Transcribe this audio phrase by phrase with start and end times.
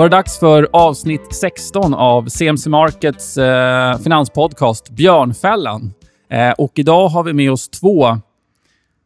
[0.00, 5.94] Är det dags för avsnitt 16 av CMC Markets eh, finanspodcast Björnfällan.
[6.30, 8.18] Eh, och idag har vi med oss två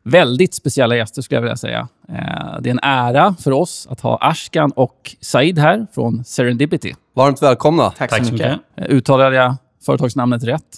[0.05, 1.89] väldigt speciella gäster skulle jag vilja säga.
[2.09, 6.95] Eh, det är en ära för oss att ha Ashkan och Said här från Serendipity.
[7.17, 7.91] Varmt välkomna.
[7.91, 8.51] Tack, Tack så mycket.
[8.51, 8.91] mycket.
[8.91, 9.55] Eh, uttalade jag
[9.87, 10.77] företagsnamnet rätt?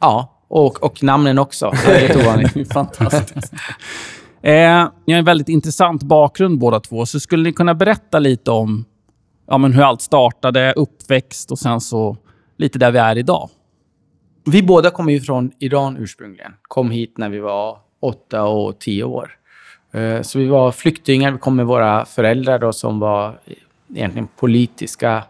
[0.00, 1.72] Ja, och, och namnen också.
[1.86, 2.72] Det är ovanligt.
[2.72, 3.52] Fantastiskt.
[4.42, 7.06] Eh, ni har en väldigt intressant bakgrund båda två.
[7.06, 8.84] Så skulle ni kunna berätta lite om
[9.46, 12.16] ja, men hur allt startade, uppväxt och sen så
[12.56, 13.50] lite där vi är idag?
[14.44, 16.52] Vi båda kommer ju från Iran ursprungligen.
[16.62, 19.30] Kom hit när vi var åtta och tio år.
[19.92, 21.32] Eh, så vi var flyktingar.
[21.32, 23.40] Vi kom med våra föräldrar då, som var
[23.94, 25.24] egentligen politiska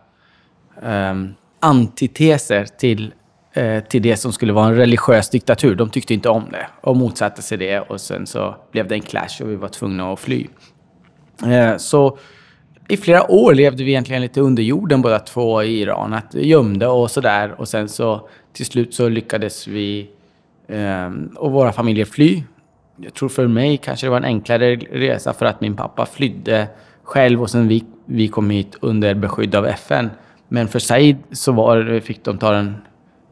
[0.82, 3.14] um, antiteser till,
[3.56, 5.74] uh, till det som skulle vara en religiös diktatur.
[5.74, 7.80] De tyckte inte om det och motsatte sig det.
[7.80, 10.46] Och sen så blev det en clash och vi var tvungna att fly.
[11.46, 12.18] Uh, så
[12.88, 16.15] i flera år levde vi egentligen lite under jorden båda två i Iran.
[16.15, 17.54] Att gömde och sådär.
[17.59, 20.10] Och sen så till slut så lyckades vi
[20.68, 22.42] um, och våra familjer fly
[22.96, 26.68] jag tror för mig kanske det var en enklare resa för att min pappa flydde
[27.02, 30.10] själv och sen vi, vi kom hit under beskydd av FN.
[30.48, 32.76] Men för Said så var, fick de ta den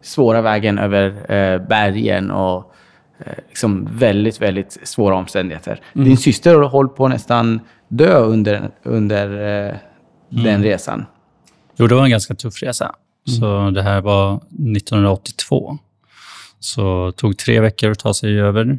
[0.02, 2.74] svåra vägen över eh, bergen och
[3.18, 5.80] eh, liksom väldigt, väldigt svåra omständigheter.
[5.94, 6.08] Mm.
[6.08, 9.76] Din syster har hållit på nästan dö under, under eh,
[10.28, 10.62] den mm.
[10.62, 11.06] resan.
[11.76, 12.94] Jo, det var en ganska tuff resa.
[13.28, 13.40] Mm.
[13.40, 15.78] Så det här var 1982.
[16.60, 18.78] Så det tog tre veckor att ta sig över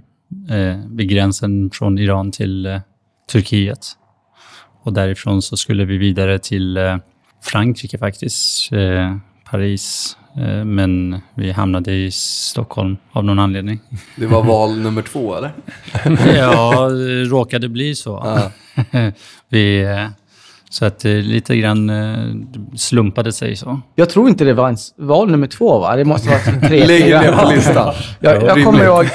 [0.50, 2.80] eh, vid gränsen från Iran till eh,
[3.32, 3.88] Turkiet.
[4.82, 6.98] Och därifrån så skulle vi vidare till eh,
[7.42, 9.18] Frankrike faktiskt, eh,
[9.52, 10.18] Paris.
[10.38, 13.80] Eh, men vi hamnade i Stockholm av någon anledning.
[14.16, 15.52] Det var val nummer två, eller?
[16.36, 18.18] ja, det råkade bli så.
[18.18, 18.52] Ah.
[19.50, 20.08] vi, eh,
[20.70, 21.92] så att det lite grann
[22.78, 23.82] slumpade sig så.
[23.96, 25.96] Jag tror inte det var ens val nummer två, va?
[25.96, 27.94] Det måste vara tre, Lägg ner på listan.
[28.20, 29.06] jag, jag kommer ihåg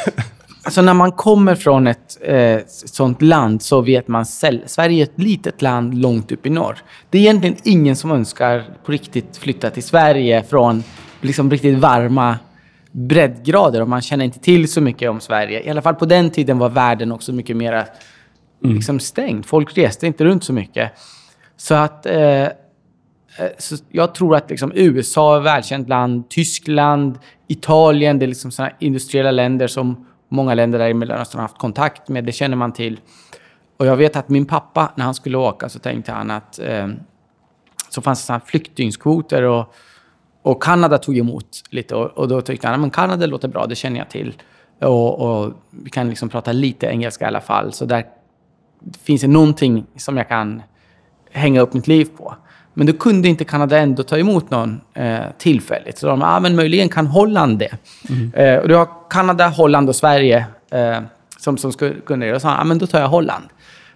[0.70, 4.60] Alltså när man kommer från ett eh, sånt land så vet man själv.
[4.66, 6.78] Sverige är ett litet land långt upp i norr.
[7.10, 10.82] Det är egentligen ingen som önskar på riktigt flytta till Sverige från
[11.20, 12.38] liksom riktigt varma
[12.92, 15.62] breddgrader och man känner inte till så mycket om Sverige.
[15.62, 18.76] I alla fall på den tiden var världen också mycket mer mm.
[18.76, 19.47] liksom stängd.
[19.47, 20.92] Folk reste inte runt så mycket.
[21.56, 22.48] Så att eh, eh
[23.59, 28.50] så jag tror att liksom USA är ett välkänt land, Tyskland, Italien, det är liksom
[28.50, 32.24] sådana industriella länder som många länder där i Mellanöstern har haft kontakt med.
[32.24, 33.00] Det känner man till.
[33.76, 36.88] Och jag vet att min pappa, när han skulle åka, så tänkte han att eh,
[37.88, 39.74] så fanns det flyktingskvoter och,
[40.42, 41.94] och Kanada tog emot lite.
[41.94, 44.34] Och, och då tyckte han att Kanada låter bra, det känner jag till.
[44.80, 47.72] Och, och, vi kan liksom prata lite engelska i alla fall.
[47.72, 48.04] Så där
[49.02, 50.62] finns det någonting som jag kan
[51.30, 52.34] hänga upp mitt liv på.
[52.80, 55.98] Men då kunde inte Kanada ändå ta emot någon eh, tillfälligt.
[55.98, 57.76] Så de ah, men möjligen kan Holland det.
[58.08, 58.34] Mm.
[58.34, 61.00] Eh, och du har Kanada, Holland och Sverige eh,
[61.38, 62.34] som, som skulle kunna det.
[62.34, 63.44] Och sa ah, men då tar jag Holland.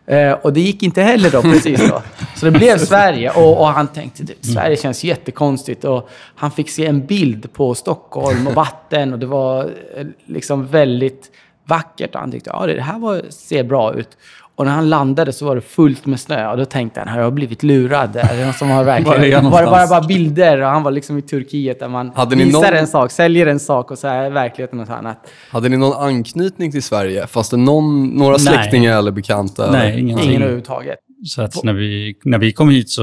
[0.06, 2.02] Eh, och det gick inte heller då precis då.
[2.36, 3.30] Så det blev Sverige.
[3.30, 4.36] Och, och han tänkte mm.
[4.40, 5.84] Sverige känns jättekonstigt.
[5.84, 9.12] Och han fick se en bild på Stockholm och vatten.
[9.12, 9.64] Och det var
[9.96, 11.30] eh, liksom väldigt
[11.64, 12.14] vackert.
[12.14, 14.16] Och han tyckte att ah, det här var, ser bra ut.
[14.56, 17.20] Och när han landade så var det fullt med snö och då tänkte han, har
[17.20, 18.16] jag blivit lurad?
[18.16, 19.50] Är det någon som har verkligen...
[19.50, 20.60] var det bara, bara bilder?
[20.60, 22.75] Och han var liksom i Turkiet där man Hade visar någon...
[22.75, 25.30] en sak, säljer en sak och så är verkligheten något annat.
[25.50, 27.26] Hade ni någon anknytning till Sverige?
[27.26, 29.70] Fanns det någon, några släktingar eller bekanta?
[29.70, 30.98] Nej, ingen, ingen överhuvudtaget.
[31.26, 33.02] Så att när vi, när vi kom hit så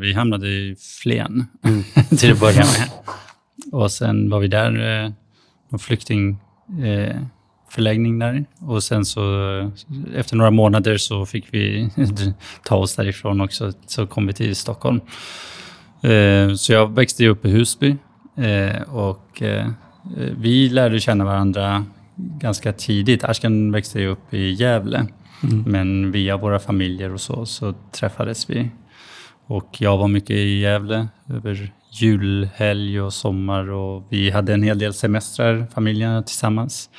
[0.00, 1.82] vi hamnade i Flen mm.
[2.18, 2.90] till att börja med.
[3.72, 6.38] Och sen var vi där, eh, flykting...
[6.84, 7.16] Eh,
[7.72, 8.44] förläggning där.
[8.60, 9.22] Och sen så
[10.14, 11.90] efter några månader så fick vi
[12.64, 13.72] ta oss därifrån också.
[13.86, 15.00] Så kom vi till Stockholm.
[16.02, 17.96] Eh, så jag växte upp i Husby
[18.36, 19.70] eh, och eh,
[20.38, 21.84] vi lärde känna varandra
[22.16, 23.24] ganska tidigt.
[23.24, 25.06] Ashkan växte upp i Gävle.
[25.42, 25.64] Mm.
[25.66, 28.70] Men via våra familjer och så, så träffades vi.
[29.46, 34.78] Och jag var mycket i Gävle över julhelg och sommar och vi hade en hel
[34.78, 36.90] del semestrar, familjerna tillsammans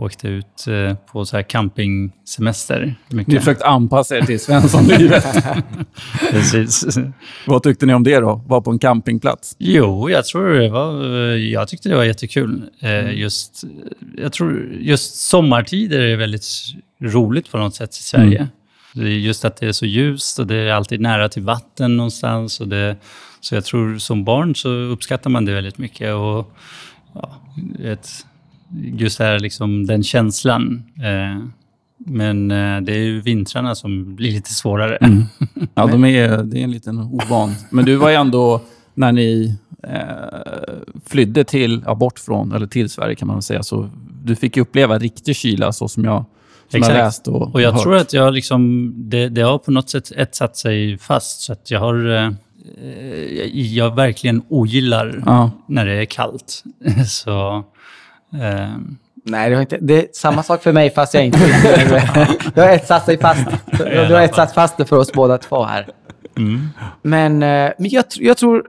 [0.00, 2.94] åkte ut eh, på så här campingsemester.
[3.08, 3.32] Mycket.
[3.32, 5.44] Ni försökt anpassa er till Svenssonlivet.
[6.30, 6.98] Precis.
[7.46, 8.42] Vad tyckte ni om det då?
[8.46, 9.56] Var på en campingplats?
[9.58, 11.04] Jo, jag tror det var...
[11.36, 12.62] Jag tyckte det var jättekul.
[12.80, 13.16] Eh, mm.
[13.16, 13.64] Just,
[14.16, 16.46] jag tror just sommartider är väldigt
[17.02, 18.38] roligt på något sätt i Sverige.
[18.38, 18.48] Mm.
[18.92, 21.96] Det är just att det är så ljust och det är alltid nära till vatten
[21.96, 22.60] någonstans.
[22.60, 22.96] Och det,
[23.40, 26.14] så jag tror som barn så uppskattar man det väldigt mycket.
[26.14, 26.52] Och,
[27.14, 27.40] ja,
[27.84, 28.26] ett,
[28.74, 30.82] just här, liksom, den känslan.
[30.96, 31.44] Eh,
[32.06, 34.96] Men eh, det är ju vintrarna som blir lite svårare.
[34.96, 35.22] Mm.
[35.74, 37.54] Ja, de är, det är en liten ovan.
[37.70, 38.60] Men du var ju ändå,
[38.94, 40.00] när ni eh,
[41.06, 43.90] flydde till, ja, bort från, eller till Sverige kan man väl säga, så
[44.24, 46.26] du fick uppleva riktig kyla så som jag, som
[46.70, 46.94] jag Exakt.
[46.96, 47.82] läst och, Och jag hört.
[47.82, 51.40] tror att jag liksom, det, det har på något sätt etsat sig fast.
[51.40, 52.06] Så att jag har...
[52.16, 52.30] Eh,
[53.74, 55.50] jag verkligen ogillar Ja.
[55.68, 56.64] när det är kallt.
[57.08, 57.64] så...
[58.32, 58.76] Eh,
[59.24, 61.38] Nej, det, har inte, det är samma sak för mig fast jag inte
[62.54, 63.46] Det har etsat sig fast.
[63.78, 65.88] Det har etsat fast det för oss båda två här.
[66.36, 66.68] mm.
[67.02, 68.64] Men, eh, men jag, jag tror,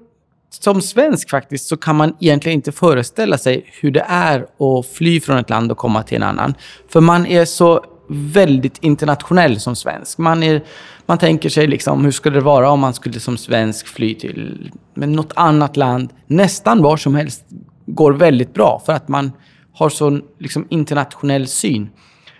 [0.49, 5.19] som svensk faktiskt, så kan man egentligen inte föreställa sig hur det är att fly
[5.19, 6.53] från ett land och komma till en annan.
[6.89, 10.17] För man är så väldigt internationell som svensk.
[10.17, 10.61] Man, är,
[11.05, 14.71] man tänker sig liksom, hur skulle det vara om man skulle som svensk fly till
[14.93, 17.45] men något annat land, nästan var som helst,
[17.85, 19.31] går väldigt bra för att man
[19.73, 21.89] har sån liksom, internationell syn.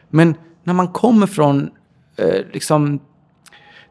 [0.09, 1.69] Men när man kommer från
[2.17, 2.99] eh, liksom,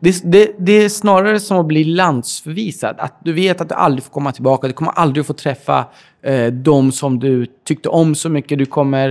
[0.01, 2.97] det, det, det är snarare som att bli landsförvisad.
[2.99, 4.67] Att du vet att du aldrig får komma tillbaka.
[4.67, 5.85] Du kommer aldrig få träffa
[6.23, 8.59] eh, de som du tyckte om så mycket.
[8.59, 9.09] Du kommer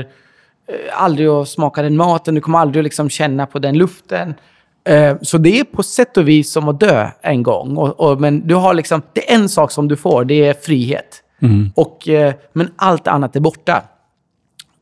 [0.67, 2.35] eh, aldrig att smaka den maten.
[2.35, 4.33] Du kommer aldrig att liksom känna på den luften.
[4.83, 7.77] Eh, så det är på sätt och vis som att dö en gång.
[7.77, 10.53] Och, och, men du har liksom, det är en sak som du får, det är
[10.53, 11.23] frihet.
[11.75, 13.83] Och, eh, men allt annat är borta.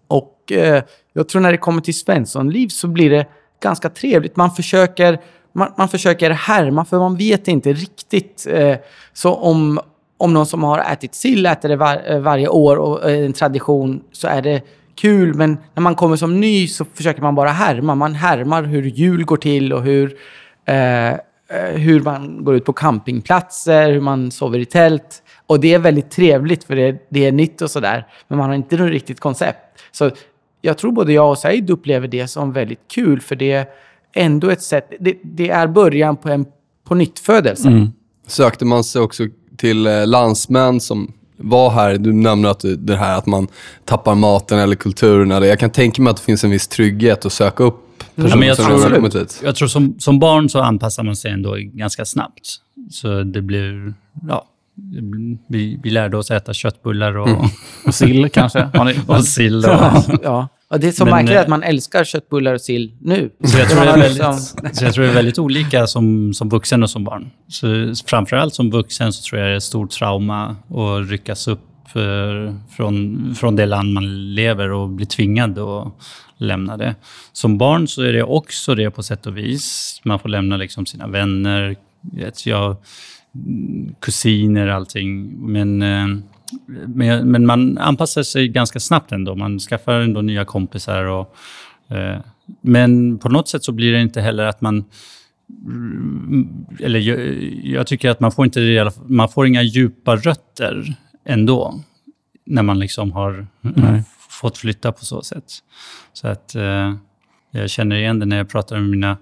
[0.08, 0.84] Och eh,
[1.14, 3.26] jag tror när det kommer till Svenssonliv så blir det
[3.64, 4.36] ganska trevligt.
[4.36, 5.20] Man försöker,
[5.54, 8.48] man, man försöker härma, för man vet inte riktigt.
[8.50, 8.76] Eh,
[9.14, 9.80] så om,
[10.18, 13.34] om någon som har ätit sill äter det var, eh, varje år och är en
[13.34, 14.62] tradition så är det
[14.96, 15.34] kul.
[15.34, 17.96] Men när man kommer som ny så försöker man bara härma.
[17.96, 20.18] Man härmar hur jul går till och hur,
[20.66, 21.18] eh, eh,
[21.74, 25.24] hur man går ut på campingplatser, hur man sover i tält.
[25.48, 28.08] Och det är väldigt trevligt för det, det är nytt och sådär.
[28.28, 29.67] Men man har inte något riktigt koncept.
[29.98, 30.12] Så
[30.62, 33.66] jag tror både jag och Said upplever det som väldigt kul för det är
[34.14, 36.46] ändå ett sätt, det, det är början på en
[36.88, 37.92] på nytt födelse.
[38.28, 39.24] Sökte man sig också
[39.58, 41.98] till eh, landsmän som var här?
[41.98, 43.48] Du nämnde att det här att man
[43.86, 45.32] tappar maten eller kulturen.
[45.32, 47.84] Eller jag kan tänka mig att det finns en viss trygghet att söka upp
[48.16, 49.42] personer Ja, men jag som tror- har kommit hit.
[49.44, 52.48] Jag tror som, som barn så anpassar man sig ändå ganska snabbt.
[52.92, 53.94] Så det blir,
[54.28, 54.46] ja,
[55.50, 57.30] vi, vi lärde oss äta köttbullar och,
[57.86, 58.70] Och sill kanske?
[59.08, 59.56] Och sill.
[59.66, 60.48] Och, Ja.
[60.70, 63.30] Och det är så Men, märkligt eh, att man älskar köttbullar och sill nu.
[63.44, 66.34] Så jag, tror det är väldigt, liksom- så jag tror det är väldigt olika som,
[66.34, 67.30] som vuxen och som barn.
[67.48, 71.62] Så framförallt som vuxen så tror jag det är ett stort trauma att ryckas upp
[71.96, 75.94] eh, från, från det land man lever och bli tvingad att
[76.38, 76.96] lämna det.
[77.34, 80.00] Som barn så är det också det på sätt och vis.
[80.04, 81.76] Man får lämna liksom sina vänner,
[82.14, 82.76] vet jag,
[84.00, 85.40] kusiner, allting.
[85.52, 86.08] Men, eh,
[86.88, 89.36] men, men man anpassar sig ganska snabbt ändå.
[89.36, 91.04] Man skaffar ändå nya kompisar.
[91.04, 91.36] Och,
[91.90, 92.18] eh,
[92.62, 94.86] men på något sätt så blir det inte heller att man...
[95.66, 97.20] mm, Eller jag,
[97.64, 100.96] jag tycker att man får, inte, man får inga djupa rötter
[101.26, 101.80] ändå.
[102.46, 103.48] När man liksom har
[104.30, 105.44] fått flytta på så sätt.
[106.14, 106.94] Så att eh,
[107.52, 109.18] jag känner igen det när jag pratar med mina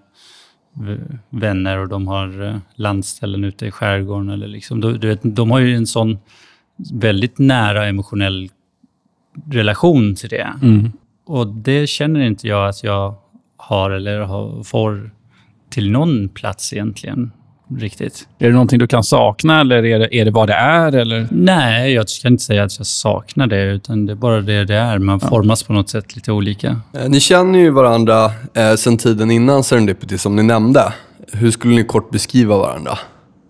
[1.30, 4.30] vänner och de har eh, landställen ute i skärgården.
[4.30, 6.18] Eller liksom, du, du vet, de har ju en sån
[6.94, 8.50] väldigt nära emotionell
[9.52, 10.54] relation till det.
[10.62, 10.92] Mm.
[11.26, 13.16] Och det känner inte jag att jag
[13.58, 15.12] har eller har, får
[15.70, 17.32] till någon plats egentligen.
[17.78, 18.28] Riktigt.
[18.40, 20.96] Är det någonting du kan sakna eller är det, är det vad det är?
[20.96, 21.28] Eller?
[21.32, 24.76] Nej, jag kan inte säga att jag saknar det, utan det är bara det det
[24.76, 24.98] är.
[25.00, 26.82] Man formas på något sätt lite olika.
[26.94, 30.94] Eh, Ni känner ju varandra eh, sen tiden innan Serendipity som ni nämnde.
[31.32, 32.98] Hur skulle ni kort beskriva varandra?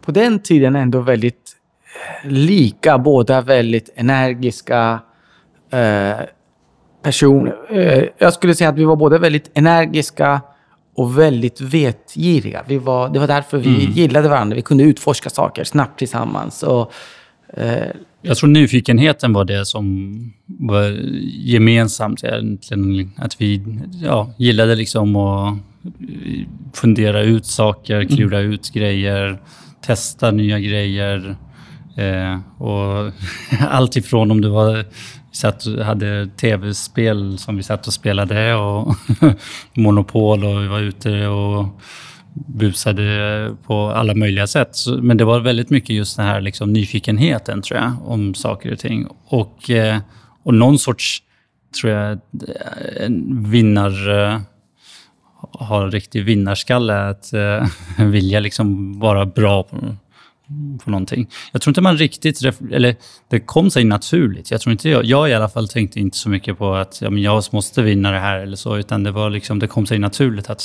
[0.06, 1.52] på den tiden ändå väldigt
[2.24, 2.98] eh, lika.
[2.98, 5.00] Båda väldigt energiska
[5.72, 6.26] eh,
[7.04, 7.56] personer.
[7.70, 10.42] Eh, jag skulle säga att vi var båda väldigt energiska
[10.96, 12.64] och väldigt vetgiriga.
[12.68, 14.56] Vi var, det var därför vi gillade varandra.
[14.56, 16.64] Vi kunde utforska saker snabbt tillsammans.
[16.64, 16.92] Och,
[17.54, 17.84] eh,
[18.22, 20.84] Jag tror nyfikenheten var det som var
[21.26, 23.12] gemensamt egentligen.
[23.18, 23.62] Att vi
[24.04, 25.58] ja, gillade liksom att
[26.74, 29.40] fundera ut saker, klura ut grejer,
[29.86, 31.36] testa nya grejer.
[31.98, 33.12] Eh, och
[33.70, 34.86] allt ifrån om det var
[35.36, 38.96] satt, och hade tv-spel som vi satt och spelade och
[39.74, 41.66] Monopol och vi var ute och
[42.34, 44.76] busade på alla möjliga sätt.
[44.76, 48.72] Så, men det var väldigt mycket just den här liksom nyfikenheten, tror jag, om saker
[48.72, 49.08] och ting.
[49.28, 50.00] Och, eh,
[50.44, 51.24] och någon sorts,
[51.82, 52.20] tror jag,
[53.00, 54.10] en vinnar...
[54.10, 54.40] Eh,
[55.60, 57.68] en riktig vinnarskalle, att eh,
[58.06, 59.96] vilja liksom vara bra på,
[60.84, 61.30] på någonting.
[61.52, 62.42] Jag tror inte man riktigt...
[62.72, 62.96] Eller
[63.30, 64.52] det kom sig naturligt.
[64.52, 67.10] Jag tror inte jag, jag i alla fall tänkte inte så mycket på att ja,
[67.10, 70.00] men jag måste vinna det här eller så, utan det var liksom, det kom sig
[70.00, 70.64] naturligt att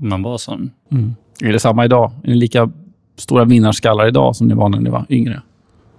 [0.00, 0.70] man var sån.
[1.40, 2.12] Är det samma idag?
[2.24, 2.70] Är ni lika
[3.16, 5.42] stora vinnarskallar idag som ni var när ni var yngre?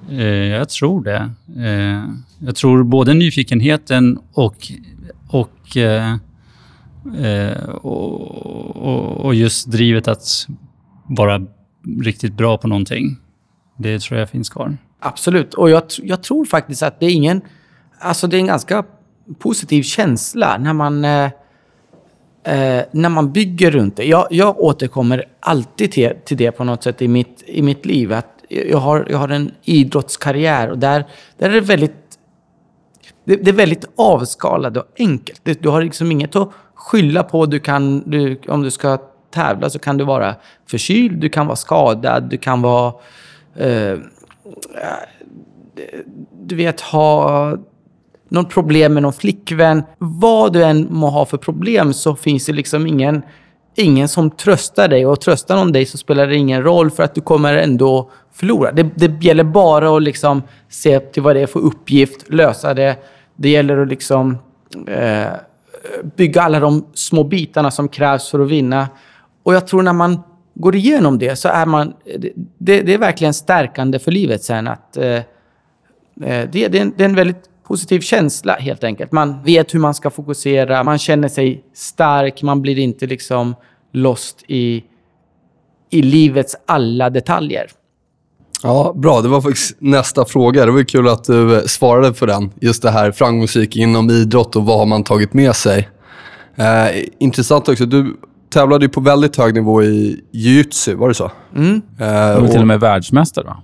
[0.09, 1.31] Eh, jag tror det.
[1.57, 2.03] Eh,
[2.39, 4.71] jag tror både nyfikenheten och,
[5.27, 6.13] och, eh,
[7.17, 8.21] eh, och,
[8.75, 10.47] och, och just drivet att
[11.07, 11.41] vara
[12.01, 13.17] riktigt bra på någonting.
[13.77, 14.77] Det tror jag finns kvar.
[14.99, 15.53] Absolut.
[15.53, 17.41] Och jag, jag tror faktiskt att det är ingen...
[17.99, 18.83] Alltså det är en ganska
[19.39, 21.23] positiv känsla när man, eh,
[22.43, 24.03] eh när man bygger runt det.
[24.03, 28.13] Jag, jag återkommer alltid till, till det på något sätt i mitt, i mitt liv.
[28.13, 31.05] Att jag, har, jag har en idrottskarriär och där,
[31.37, 31.93] där är det väldigt...
[33.25, 35.41] Det, det är väldigt avskalat och enkelt.
[35.43, 37.45] Du, du har liksom inget att skylla på.
[37.45, 38.97] Du kan, du, om du ska
[39.33, 40.35] tävla så kan du vara
[40.69, 42.93] förkyld, du kan vara skadad, du kan vara...
[43.55, 43.97] Eh,
[46.41, 47.57] du vet, ha
[48.29, 49.83] något problem med någon flickvän.
[49.97, 53.21] Vad du än må ha för problem så finns det liksom ingen,
[53.75, 55.05] ingen som tröstar dig.
[55.05, 58.71] Och tröstar någon dig så spelar det ingen roll för att du kommer ändå förlora.
[58.71, 62.95] Det, det gäller bara att liksom se till vad det är för uppgift, lösa det.
[63.35, 64.37] Det gäller att liksom
[64.87, 65.27] eh,
[66.15, 68.87] bygga alla de små bitarna som krävs för att vinna.
[69.43, 70.19] Och jag tror när man
[70.53, 71.93] går igenom det så är man...
[72.57, 74.97] Det, det är verkligen stärkande för livet sen att...
[74.97, 75.23] Eh, eh,
[76.21, 79.11] det, det, är en, det är en väldigt positiv känsla helt enkelt.
[79.11, 83.55] Man vet hur man ska fokusera, man känner sig stark, man blir inte liksom
[83.91, 84.83] lost i,
[85.89, 87.67] i livets alla detaljer.
[88.63, 89.21] Ja, bra.
[89.21, 90.65] Det var faktiskt nästa fråga.
[90.65, 92.51] Det var kul att du eh, svarade på den.
[92.61, 95.89] Just det här framgångsrik inom idrott och vad har man tagit med sig?
[96.55, 97.85] Eh, intressant också.
[97.85, 98.17] Du
[98.53, 101.31] tävlade ju på väldigt hög nivå i jiu-jitsu, var det så?
[101.55, 101.81] Mm.
[101.97, 103.57] Du Eh, är och, till och med världsmästare, va?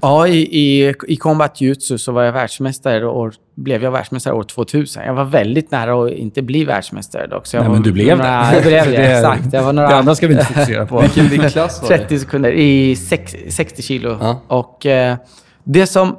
[0.00, 4.42] Ja, i, i, i combat jutsu så var jag världsmästare och blev jag världsmästare år
[4.42, 5.02] 2000.
[5.06, 7.46] Jag var väldigt nära att inte bli världsmästare dock.
[7.46, 8.24] Så jag Nej, var men du blev det.
[8.24, 9.52] några, Jag blev det, Det- exakt.
[9.52, 11.00] Jag var några, Det andra ska vi inte fokusera på.
[11.00, 11.98] vilken viktklass var det?
[11.98, 14.16] 30 sekunder i sex, 60 kilo.
[14.20, 14.40] Ja.
[14.48, 15.16] Och eh,
[15.64, 16.16] det som...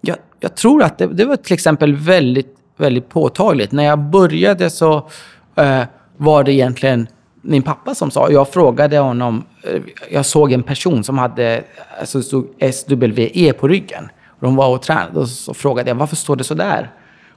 [0.00, 3.72] Jag, jag tror att det, det var till exempel väldigt, väldigt påtagligt.
[3.72, 5.08] När jag började så
[5.56, 5.80] eh,
[6.16, 7.08] var det egentligen
[7.46, 8.30] min pappa som sa.
[8.30, 9.44] Jag frågade honom.
[9.62, 11.64] Eh, jag såg en person som hade
[12.00, 14.08] alltså, stod SWE på ryggen.
[14.40, 15.18] De var och tränade.
[15.18, 16.90] Och så frågade jag varför står det så där?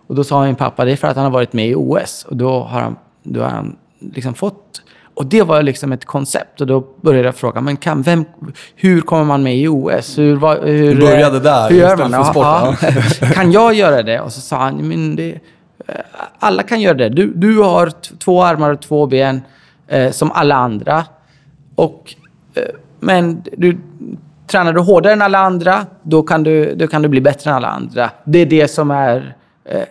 [0.07, 2.25] Och då sa min pappa det är för att han har varit med i OS.
[2.29, 4.81] Och då har han, då har han liksom fått...
[5.13, 6.61] Och det var liksom ett koncept.
[6.61, 8.25] Och då började jag fråga, men kan, vem,
[8.75, 10.17] hur kommer man med i OS?
[10.17, 12.33] Hur, hur, Du började där hur gör man?
[12.33, 12.75] för Ja,
[13.21, 13.27] ja.
[13.33, 14.21] kan jag göra det?
[14.21, 15.39] Och så sa han, men det, eh,
[15.87, 15.95] Eh,
[16.39, 17.09] alla kan göra det.
[17.09, 19.41] Du, du har t- två armar och två ben
[19.87, 21.05] eh, som alla andra.
[21.75, 22.15] Och,
[22.55, 22.63] eh,
[22.99, 23.77] men du,
[24.47, 27.55] tränar du hårdare än alla andra, då kan du, då kan du bli bättre än
[27.55, 28.09] alla andra.
[28.23, 29.81] Det är det som är eh,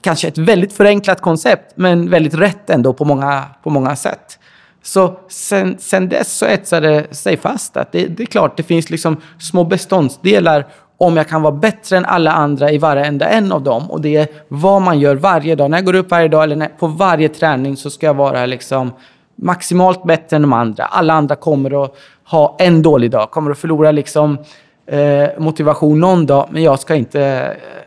[0.00, 4.38] kanske ett väldigt förenklat koncept, men väldigt rätt ändå på många, på många sätt.
[4.82, 8.62] Så sen, sen dess så etsade det sig fast att det, det är klart, det
[8.62, 10.66] finns liksom små beståndsdelar
[10.98, 13.90] om jag kan vara bättre än alla andra i varenda en av dem.
[13.90, 15.70] Och det är vad man gör varje dag.
[15.70, 18.46] När jag går upp varje dag eller när, på varje träning så ska jag vara
[18.46, 18.92] liksom
[19.36, 20.84] maximalt bättre än de andra.
[20.84, 21.94] Alla andra kommer att
[22.26, 24.38] ha en dålig dag, kommer att förlora liksom,
[24.86, 27.22] eh, motivation någon dag, men jag ska inte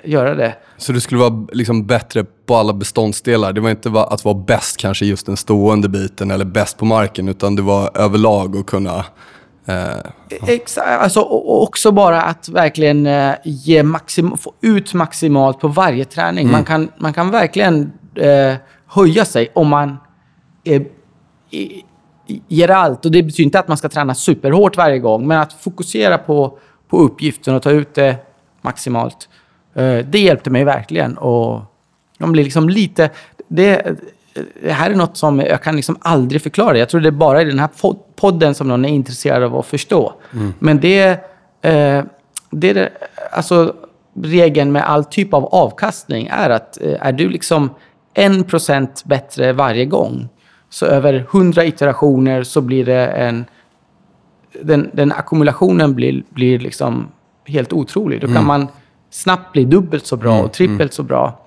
[0.04, 0.54] eh, göra det.
[0.78, 3.54] Så du skulle vara liksom bättre på alla beståndsdelar.
[3.54, 6.86] Det var inte va- att vara bäst kanske just den stående biten eller bäst på
[6.86, 9.06] marken, utan det var överlag att kunna...
[9.67, 10.88] Eh, Exakt.
[10.88, 16.51] Alltså, och också bara att verkligen eh, ge maxim- få ut maximalt på varje träning.
[16.51, 18.55] Man, kan, man kan verkligen eh,
[18.88, 19.97] höja sig om man
[20.63, 20.81] eh,
[22.47, 23.05] ger allt.
[23.05, 26.57] Och det betyder inte att man ska träna superhårt varje gång, men att fokusera på,
[26.88, 28.15] på uppgiften och ta ut det
[28.62, 29.29] maximalt.
[29.74, 31.17] Eh, det hjälpte mig verkligen.
[31.17, 31.62] Och
[32.17, 33.09] de blir liksom lite...
[33.47, 33.95] Det,
[34.63, 36.77] det här är något som jag kan liksom aldrig förklara.
[36.77, 39.56] Jag tror det är bara i den här pod- podden som någon är intresserad av
[39.58, 40.13] att förstå.
[40.60, 41.08] Men det,
[41.62, 42.03] eh,
[42.51, 42.89] det är
[43.32, 43.74] alltså
[44.24, 47.70] regeln med all typ av avkastning är att eh, är du liksom
[48.13, 50.29] en procent bättre varje gång,
[50.70, 53.46] så över 100 iterationer så blir det en...
[54.62, 57.08] Den, den ackumulationen blir, blir liksom
[57.46, 58.22] helt otrolig.
[58.22, 58.67] Då kan man
[59.10, 61.39] snabbt bli dubbelt så bra och trippelt så bra.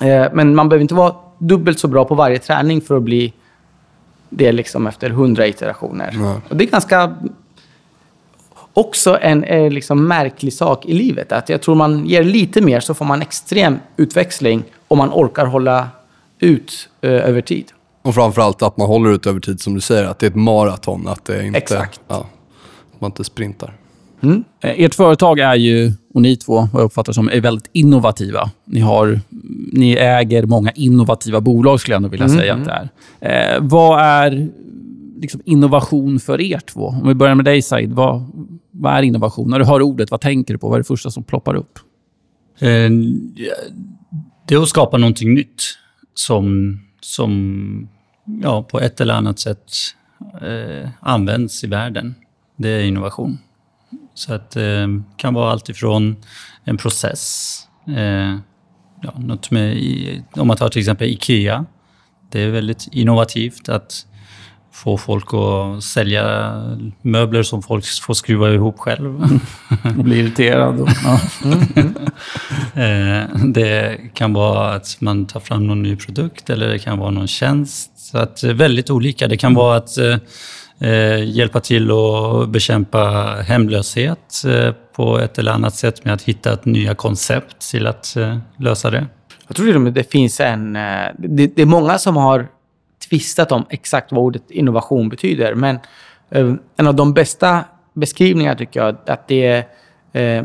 [0.00, 3.32] Eh, men man behöver inte vara dubbelt så bra på varje träning för att bli
[4.28, 6.14] det liksom efter 100 iterationer.
[6.16, 6.36] Nej.
[6.48, 7.14] Och det är ganska
[8.74, 11.32] också en eh, liksom märklig sak i livet.
[11.32, 15.46] Att jag tror man ger lite mer så får man extrem utväxling om man orkar
[15.46, 15.88] hålla
[16.38, 17.72] ut eh, över tid.
[18.02, 20.04] och framförallt att man håller ut över tid, som du säger.
[20.04, 21.08] Att det är ett maraton.
[21.08, 22.00] Att det inte, Exakt.
[22.08, 22.26] Ja,
[22.98, 23.74] man inte sprintar.
[24.60, 28.50] Eh, Ert företag är ju, och ni två, vad jag uppfattar som, är väldigt innovativa.
[28.64, 29.20] Ni, har,
[29.72, 32.88] ni äger många innovativa bolag, skulle jag ändå vilja säga att det
[33.20, 33.54] är.
[33.56, 34.48] Eh, vad är
[35.20, 36.86] liksom, innovation för er två?
[36.86, 37.92] Om vi börjar med dig, Said.
[37.92, 38.24] Vad,
[38.70, 39.50] vad är innovation?
[39.50, 40.68] När du hör ordet, vad tänker du på?
[40.68, 41.78] Vad är det första som ploppar upp?
[42.58, 42.90] Eh,
[44.48, 45.62] Det är att skapa någonting nytt
[46.14, 47.88] som, som
[48.42, 49.72] ja, på ett eller annat sätt
[50.42, 52.14] eh, används i världen.
[52.56, 53.38] Det är innovation.
[54.14, 56.16] Så att eh, kan vara allt ifrån
[56.64, 58.36] en process, eh,
[59.02, 59.76] ja, något med,
[60.32, 61.64] om man tar till exempel IKEA.
[62.30, 64.06] Det är väldigt innovativt att
[64.72, 66.52] få folk att sälja
[67.02, 69.22] möbler som folk får skruva ihop själv.
[69.98, 70.80] Och blir irriterad?
[70.80, 71.20] Och, ja.
[72.74, 77.10] Eh, Det kan vara att man tar fram någon ny produkt eller det kan vara
[77.10, 77.90] någon tjänst.
[77.98, 79.28] Så att, eh, väldigt olika.
[79.28, 79.98] Det kan vara att
[80.82, 83.00] eh, hjälpa till att bekämpa
[83.46, 88.16] hemlöshet eh, på ett eller annat sätt med att hitta ett nya koncept till att
[88.16, 89.06] eh, lösa det.
[89.46, 90.76] Jag tror till och med det finns en...
[90.76, 92.46] Eh, det, det är många som har
[93.08, 95.54] tvistat om exakt vad ordet innovation betyder.
[95.54, 95.78] Men
[96.30, 99.66] eh, en av de bästa beskrivningarna tycker jag att det är
[100.12, 100.44] eh,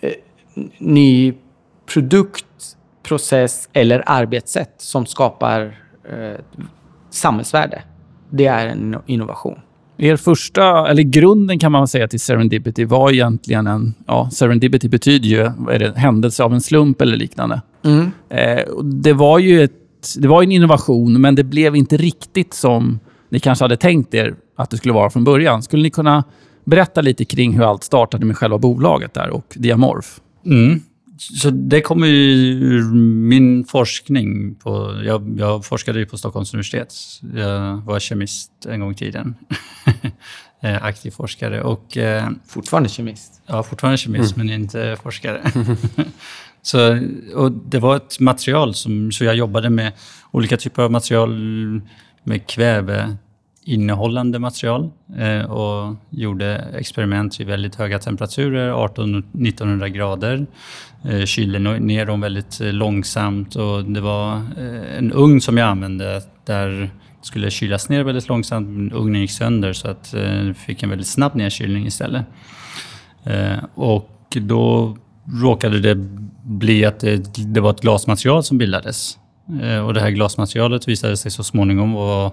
[0.00, 0.12] eh,
[0.78, 1.34] ny
[1.92, 2.44] produkt,
[3.02, 5.78] process eller arbetssätt som skapar
[6.10, 6.40] eh,
[7.10, 7.82] samhällsvärde.
[8.30, 9.58] Det är en innovation.
[9.98, 13.94] Er första, eller grunden kan man säga till Serendipity var egentligen en...
[14.06, 15.40] Ja, Serendipity betyder ju
[15.70, 17.62] är det, händelse av en slump eller liknande.
[18.28, 19.72] Eh, och det var ju ett,
[20.18, 24.34] det var en innovation, men det blev inte riktigt som ni kanske hade tänkt er
[24.56, 25.62] att det skulle vara från början.
[25.62, 26.24] Skulle ni kunna
[26.64, 30.08] berätta lite kring hur allt startade med själva bolaget där och Diamorph?
[30.46, 30.80] Mm.
[31.18, 32.94] Så det kommer ju ur
[33.28, 34.54] min forskning.
[34.54, 36.94] På, jag, jag forskade ju på Stockholms universitet.
[37.34, 39.34] Jag var kemist en gång i tiden.
[40.60, 43.42] Eh, Aktiv forskare och eh, Fortfarande kemist.
[43.46, 45.52] ja, fortfarande kemist men inte forskare.
[46.62, 46.98] så,
[47.34, 49.92] och det var ett material som, så jag jobbade med
[50.30, 51.30] olika typer av material
[52.24, 52.46] med
[53.68, 60.46] innehållande material eh, och gjorde experiment i väldigt höga temperaturer, 1800-1900 grader.
[61.04, 65.68] Eh, kylde ner dem väldigt eh, långsamt och det var eh, en ugn som jag
[65.68, 66.68] använde där
[67.20, 68.68] det skulle kylas ner väldigt långsamt.
[68.68, 72.24] men Ugnen gick sönder så att eh, vi fick en väldigt snabb nedkylning istället.
[73.24, 74.96] Eh, och då
[75.42, 75.94] råkade det
[76.42, 79.18] bli att det, det var ett glasmaterial som bildades.
[79.62, 82.32] Eh, och det här glasmaterialet visade sig så småningom vara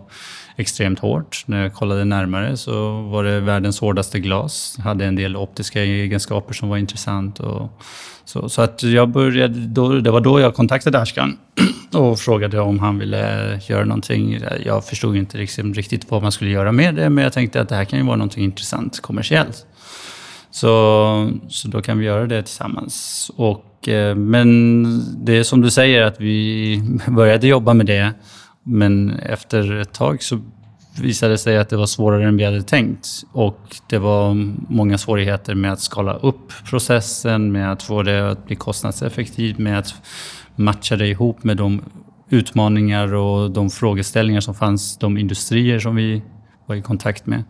[0.56, 1.44] extremt hårt.
[1.46, 4.78] När jag kollade närmare så var det världens hårdaste glas.
[4.84, 7.40] Hade en del optiska egenskaper som var intressant.
[7.40, 7.82] Och
[8.26, 11.38] så, så att jag började, då, det var då jag kontaktade Ashkan
[11.94, 14.40] och frågade om han ville göra någonting.
[14.66, 17.70] Jag förstod inte liksom riktigt vad man skulle göra med det, men jag tänkte att
[17.70, 19.66] det här kan ju vara någonting intressant kommersiellt.
[20.52, 23.32] Så, så då kan vi göra det tillsammans.
[23.36, 24.84] Och, eh, men
[25.26, 28.14] det är som du säger att vi började jobba med det.
[28.68, 30.40] Men efter ett tag så
[31.02, 33.08] visade det sig att det var svårare än vi hade tänkt.
[33.32, 34.34] Och det var
[34.74, 39.80] många svårigheter med att skala upp processen, med att få det att bli kostnadseffektivt, med
[39.80, 39.94] att
[40.56, 41.82] matcha det ihop med de
[42.30, 46.22] utmaningar och de frågeställningar som fanns, de industrier som vi
[46.66, 47.44] var i kontakt med.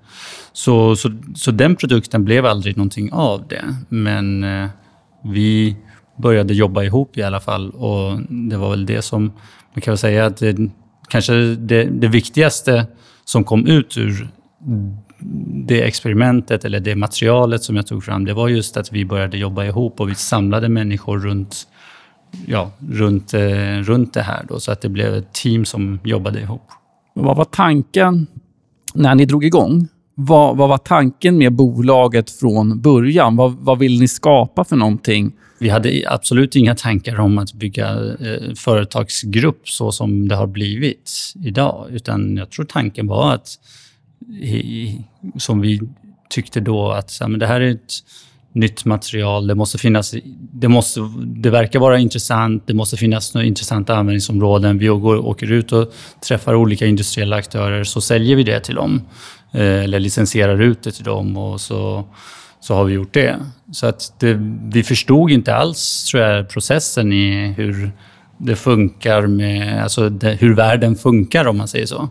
[0.53, 3.75] Så, så, så den produkten blev aldrig någonting av det.
[3.89, 4.69] Men eh,
[5.23, 5.75] vi
[6.17, 9.23] började jobba ihop i alla fall och det var väl det som,
[9.73, 10.69] man kan väl säga att det,
[11.07, 12.85] kanske det, det viktigaste
[13.25, 14.27] som kom ut ur
[15.67, 19.37] det experimentet eller det materialet som jag tog fram, det var just att vi började
[19.37, 21.67] jobba ihop och vi samlade människor runt,
[22.45, 24.45] ja, runt, eh, runt det här.
[24.49, 26.61] Då, så att det blev ett team som jobbade ihop.
[27.13, 28.27] Vad var tanken
[28.93, 29.87] när ni drog igång?
[30.15, 33.35] Vad, vad var tanken med bolaget från början?
[33.35, 35.33] Vad, vad vill ni skapa för någonting?
[35.59, 41.11] Vi hade absolut inga tankar om att bygga eh, företagsgrupp så som det har blivit
[41.43, 41.87] idag.
[41.91, 43.47] Utan jag tror tanken var att,
[44.41, 44.97] i,
[45.37, 45.81] som vi
[46.29, 47.93] tyckte då, att men det här är ett
[48.55, 49.47] nytt material.
[49.47, 50.15] Det måste finnas,
[50.53, 52.63] det, måste, det verkar vara intressant.
[52.67, 54.77] Det måste finnas några intressanta användningsområden.
[54.77, 55.93] Vi går, åker ut och
[56.27, 59.01] träffar olika industriella aktörer, så säljer vi det till dem.
[59.55, 62.05] Eh, eller licensierar ut det till dem och så,
[62.59, 63.35] så har vi gjort det.
[63.71, 64.37] Så att det,
[64.71, 67.91] vi förstod inte alls, tror jag, processen i hur
[68.37, 72.09] det funkar med, alltså det, hur världen funkar om man säger så.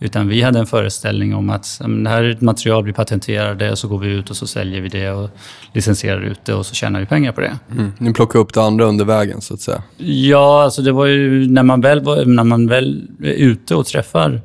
[0.00, 3.54] Utan vi hade en föreställning om att men det här är ett material, vi patenterar
[3.54, 5.30] det och så går vi ut och så säljer vi det och
[5.72, 7.58] licensierar ut det och så tjänar vi pengar på det.
[7.72, 7.92] Mm.
[7.98, 9.82] Ni plockar upp det andra under vägen, så att säga.
[9.96, 13.86] Ja, alltså det var ju när man väl, var, när man väl är ute och
[13.86, 14.40] träffar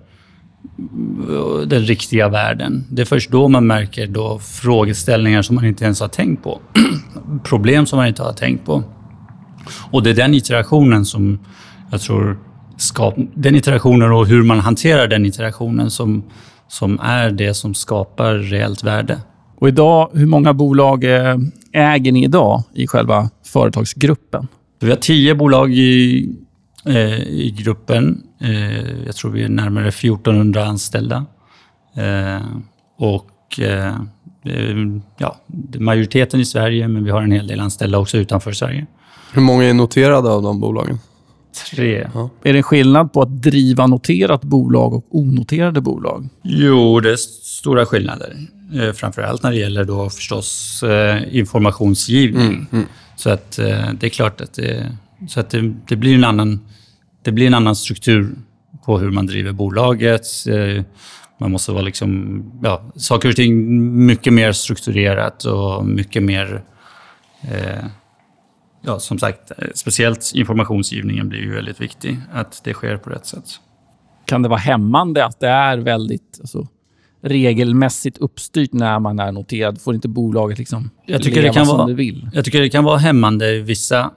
[1.65, 2.83] den riktiga världen.
[2.89, 6.62] Det är först då man märker då frågeställningar som man inte ens har tänkt på.
[7.43, 8.83] Problem som man inte har tänkt på.
[9.91, 11.39] Och det är den iterationen som
[11.91, 12.39] jag tror
[12.77, 16.23] skap, den iterationen och hur man hanterar den iterationen som,
[16.67, 19.19] som är det som skapar reellt värde.
[19.55, 21.38] Och idag, hur många bolag eh,
[21.73, 24.47] äger ni idag i själva företagsgruppen?
[24.79, 26.29] Vi har tio bolag i,
[26.85, 28.23] eh, i gruppen.
[28.41, 31.25] Eh, jag tror vi är närmare 1400 anställda.
[31.95, 32.41] Eh,
[32.97, 33.29] och
[35.17, 35.37] ja,
[35.79, 38.85] majoriteten i Sverige, men vi har en hel del anställda också utanför Sverige.
[39.33, 40.99] Hur många är noterade av de bolagen?
[41.71, 42.07] Tre.
[42.13, 42.29] Ja.
[42.43, 46.29] Är det en skillnad på att driva noterat bolag och onoterade bolag?
[46.43, 48.37] Jo, det är stora skillnader.
[48.73, 50.83] Eh, framförallt när det gäller då förstås
[51.31, 52.45] informationsgivning.
[52.45, 52.85] Mm, mm.
[53.15, 53.51] Så att
[53.99, 56.59] det är klart att, det, så att det, det, blir en annan,
[57.21, 58.36] det blir en annan struktur
[58.86, 60.25] på hur man driver bolaget.
[60.49, 60.83] Eh,
[61.39, 66.63] man måste vara liksom, ja, saker och ting mycket mer strukturerat och mycket mer
[67.41, 67.86] eh,
[68.81, 72.19] ja, som sagt, speciellt informationsgivningen blir ju väldigt viktig.
[72.33, 73.45] Att det sker på rätt sätt.
[74.25, 76.67] Kan det vara hämmande att det är väldigt alltså,
[77.21, 79.81] regelmässigt uppstyrt när man är noterad?
[79.81, 82.29] Får inte bolaget liksom jag tycker leva det kan som vara, det vill?
[82.33, 84.12] Jag tycker det kan vara hämmande i vissa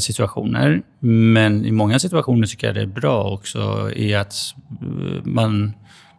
[0.00, 0.82] situationer.
[1.00, 4.34] Men i många situationer tycker jag det är bra också i att
[4.82, 5.72] eh, man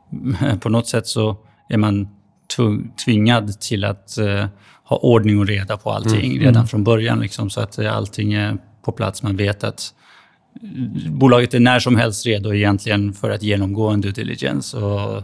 [0.61, 1.37] på något sätt så
[1.69, 2.07] är man
[3.05, 4.45] tvingad till att eh,
[4.83, 6.39] ha ordning och reda på allting mm.
[6.39, 6.67] redan mm.
[6.67, 7.19] från början.
[7.19, 9.23] Liksom, så att allting är på plats.
[9.23, 9.93] Man vet att
[11.09, 14.77] bolaget är när som helst redo egentligen för att genomgå en due diligence.
[14.77, 15.23] Och,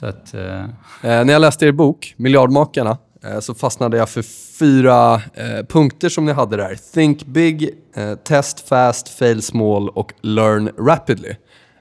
[0.00, 0.62] så att, eh...
[0.62, 0.68] Eh,
[1.02, 2.96] när jag läste er bok, Miljardmakarna, eh,
[3.28, 4.22] Eh, så fastnade jag för
[4.58, 6.78] fyra eh, punkter som ni hade där.
[6.94, 11.34] Think big, eh, test fast, fail small och learn rapidly.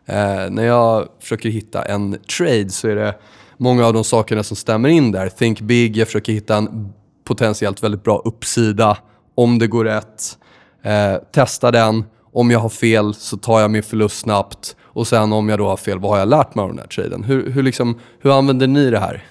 [0.06, 3.16] Eh, när jag försöker hitta en trade så är det
[3.58, 5.30] många av de sakerna som stämmer in där.
[5.30, 8.98] Think big, jag försöker hitta en potentiellt väldigt bra uppsida
[9.36, 10.38] om det går rätt.
[10.84, 12.04] Eh, testa den.
[12.34, 14.76] Om jag har fel så tar jag min förlust snabbt.
[14.82, 16.88] Och sen om jag då har fel, vad har jag lärt mig av den här
[16.88, 17.24] traden?
[17.24, 19.24] Hur, hur, liksom, hur använder ni det här?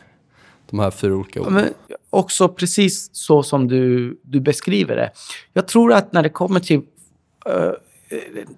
[0.70, 1.54] De här fyra olika orden.
[1.54, 1.68] Men
[2.10, 5.10] också precis så som du, du beskriver det.
[5.52, 7.72] Jag tror att när det kommer till uh,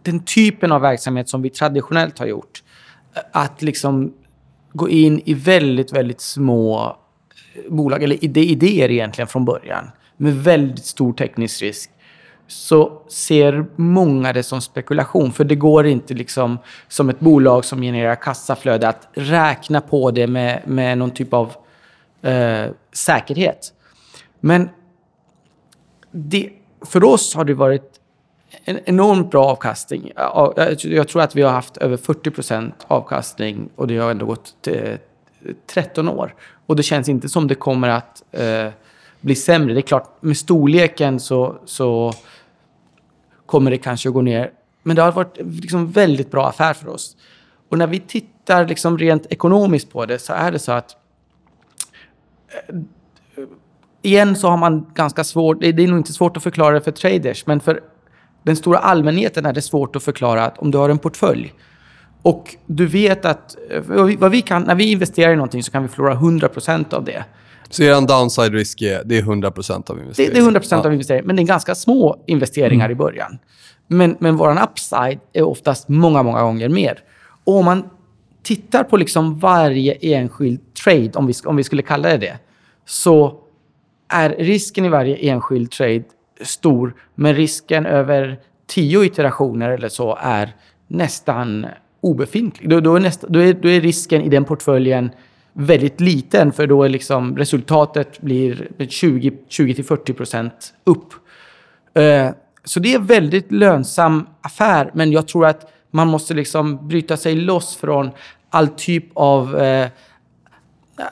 [0.02, 2.62] den typen av verksamhet som vi traditionellt har gjort,
[3.32, 4.14] att liksom
[4.72, 6.96] gå in i väldigt, väldigt små
[7.68, 11.90] bolag, eller idéer egentligen från början, med väldigt stor teknisk risk,
[12.46, 15.32] så ser många det som spekulation.
[15.32, 20.26] För det går inte liksom som ett bolag som genererar kassaflöde att räkna på det
[20.26, 21.52] med, med någon typ av
[22.22, 23.72] eh, säkerhet.
[24.40, 24.68] Men
[26.10, 26.50] det,
[26.80, 28.00] för oss har det varit
[28.64, 30.12] en enormt bra avkastning.
[30.82, 34.66] Jag tror att vi har haft över 40 procent avkastning och det har ändå gått
[34.66, 34.96] eh,
[35.66, 36.34] 13 år.
[36.66, 38.68] Och det känns inte som det kommer att eh,
[39.20, 39.74] bli sämre.
[39.74, 42.12] Det är klart, med storleken så, så
[43.46, 44.50] kommer det kanske att gå ner.
[44.82, 47.16] Men det har varit liksom väldigt bra affär för oss.
[47.68, 50.96] Och när vi tittar liksom rent ekonomiskt på det så är det så att
[54.02, 56.90] igen så har man ganska svårt, det är nog inte svårt att förklara det för
[56.90, 57.80] traders, men för
[58.42, 61.54] den stora allmänheten är det svårt att förklara att om du har en portfölj
[62.22, 63.56] och du vet att
[64.18, 67.24] vad vi kan, när vi investerar i någonting så kan vi förlora 100% av det.
[67.70, 70.34] Så er downside risk är, det är 100% av investeringen?
[70.34, 70.78] Det, det är 100% ja.
[70.78, 72.92] av investeringen, men det är ganska små investeringar mm.
[72.92, 73.38] i början.
[73.86, 76.98] Men, men vår upside är oftast många, många gånger mer.
[77.44, 77.90] Och om man
[78.48, 82.38] tittar på liksom varje enskild trade, om vi, om vi skulle kalla det det,
[82.84, 83.40] så
[84.08, 86.04] är risken i varje enskild trade
[86.40, 90.56] stor, men risken över tio iterationer eller så är
[90.86, 91.66] nästan
[92.00, 92.70] obefintlig.
[92.70, 95.10] Då, då, är nästa, då, är, då är risken i den portföljen
[95.52, 101.14] väldigt liten, för då är liksom resultatet blir 20-40 procent upp.
[101.98, 102.30] Uh,
[102.64, 107.16] så det är en väldigt lönsam affär, men jag tror att man måste liksom bryta
[107.16, 108.10] sig loss från
[108.50, 109.86] all typ av uh,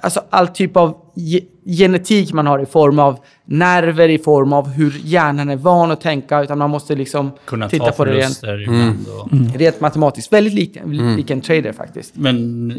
[0.01, 4.68] alltså all typ av ge genetik man har i form av nerver, i form av
[4.68, 6.42] hur hjärnan är van att tänka.
[6.42, 8.96] Utan man måste liksom Kunna titta på det rent, mm.
[9.33, 9.53] mm.
[9.53, 10.33] rent matematiskt.
[10.33, 11.16] Väldigt lik, mm.
[11.16, 12.16] lik en trader faktiskt.
[12.16, 12.77] Men eh,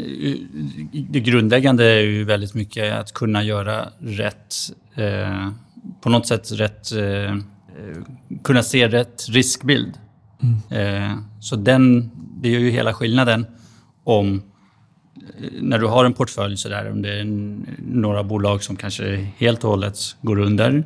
[1.09, 4.55] det grundläggande är ju väldigt mycket att kunna göra rätt,
[4.95, 5.47] eh,
[6.01, 7.35] på något sätt rätt, eh,
[8.43, 9.93] kunna se rätt riskbild.
[10.43, 11.03] Mm.
[11.05, 13.45] Eh, så den, det gör ju hela skillnaden
[14.07, 14.41] om
[15.61, 17.25] när du har en portfölj sådär, om det är
[17.79, 20.83] några bolag som kanske helt och hållet går under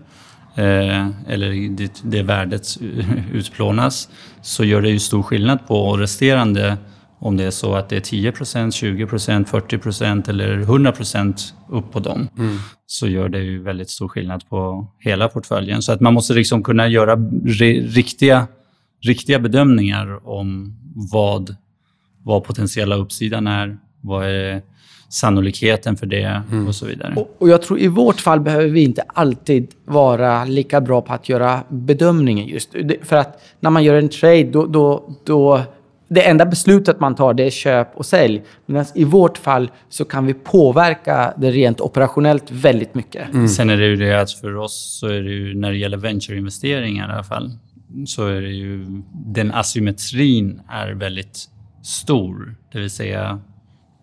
[0.56, 2.68] eh, eller det, det värdet
[3.34, 4.10] utplånas,
[4.42, 6.78] så gör det ju stor skillnad på resterande
[7.20, 12.28] om det är så att det är 10% 20% 40% eller 100% upp på dem,
[12.38, 12.58] mm.
[12.86, 15.82] så gör det ju väldigt stor skillnad på hela portföljen.
[15.82, 17.16] Så att man måste liksom kunna göra
[17.96, 18.48] riktiga,
[19.02, 20.78] riktiga bedömningar om
[21.12, 21.56] vad,
[22.24, 24.62] vad potentiella uppsidan är, vad är
[25.10, 26.68] sannolikheten för det mm.
[26.68, 27.14] och så vidare.
[27.16, 31.14] Och, och, jag tror i vårt fall behöver vi inte alltid vara lika bra på
[31.14, 32.70] att göra bedömningen just.
[33.02, 35.62] För att när man gör en trade, då, då, då
[36.08, 38.44] det enda beslutet man tar det är köp och sälj.
[38.66, 43.34] Medan i vårt fall så kan vi påverka det rent operationellt väldigt mycket.
[43.34, 43.48] Mm.
[43.48, 45.98] Sen är det ju det att för oss, så är det ju, när det gäller
[45.98, 47.52] ventureinvesteringar i alla fall,
[48.06, 51.51] så är det ju den asymmetrin är väldigt
[51.82, 52.56] stor.
[52.72, 53.42] Det vill säga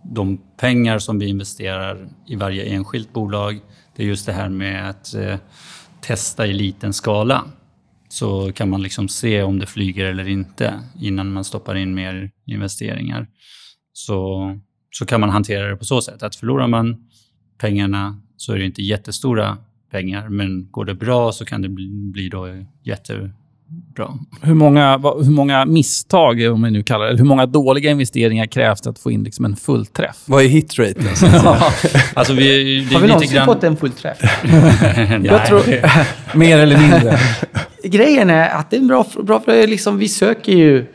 [0.05, 3.61] de pengar som vi investerar i varje enskilt bolag,
[3.97, 5.37] det är just det här med att eh,
[6.01, 7.45] testa i liten skala.
[8.09, 12.31] Så kan man liksom se om det flyger eller inte innan man stoppar in mer
[12.47, 13.29] investeringar.
[13.93, 14.59] Så,
[14.91, 17.09] så kan man hantera det på så sätt att förlorar man
[17.59, 19.59] pengarna så är det inte jättestora
[19.91, 23.31] pengar, men går det bra så kan det bli, bli då jätte,
[23.69, 24.19] bra.
[24.43, 28.81] Hur många, hur många misstag, om vi nu kallar det, hur många dåliga investeringar krävs
[28.81, 30.17] det att få in liksom en fullträff?
[30.25, 30.95] Vad är hitrate?
[32.15, 33.47] alltså vi, Har vi någonsin grann...
[33.47, 34.19] fått en fullträff?
[35.25, 35.63] Jag tror...
[36.37, 37.19] Mer eller mindre.
[37.85, 40.87] Grejen är att det är en bra, bra liksom, vi söker ju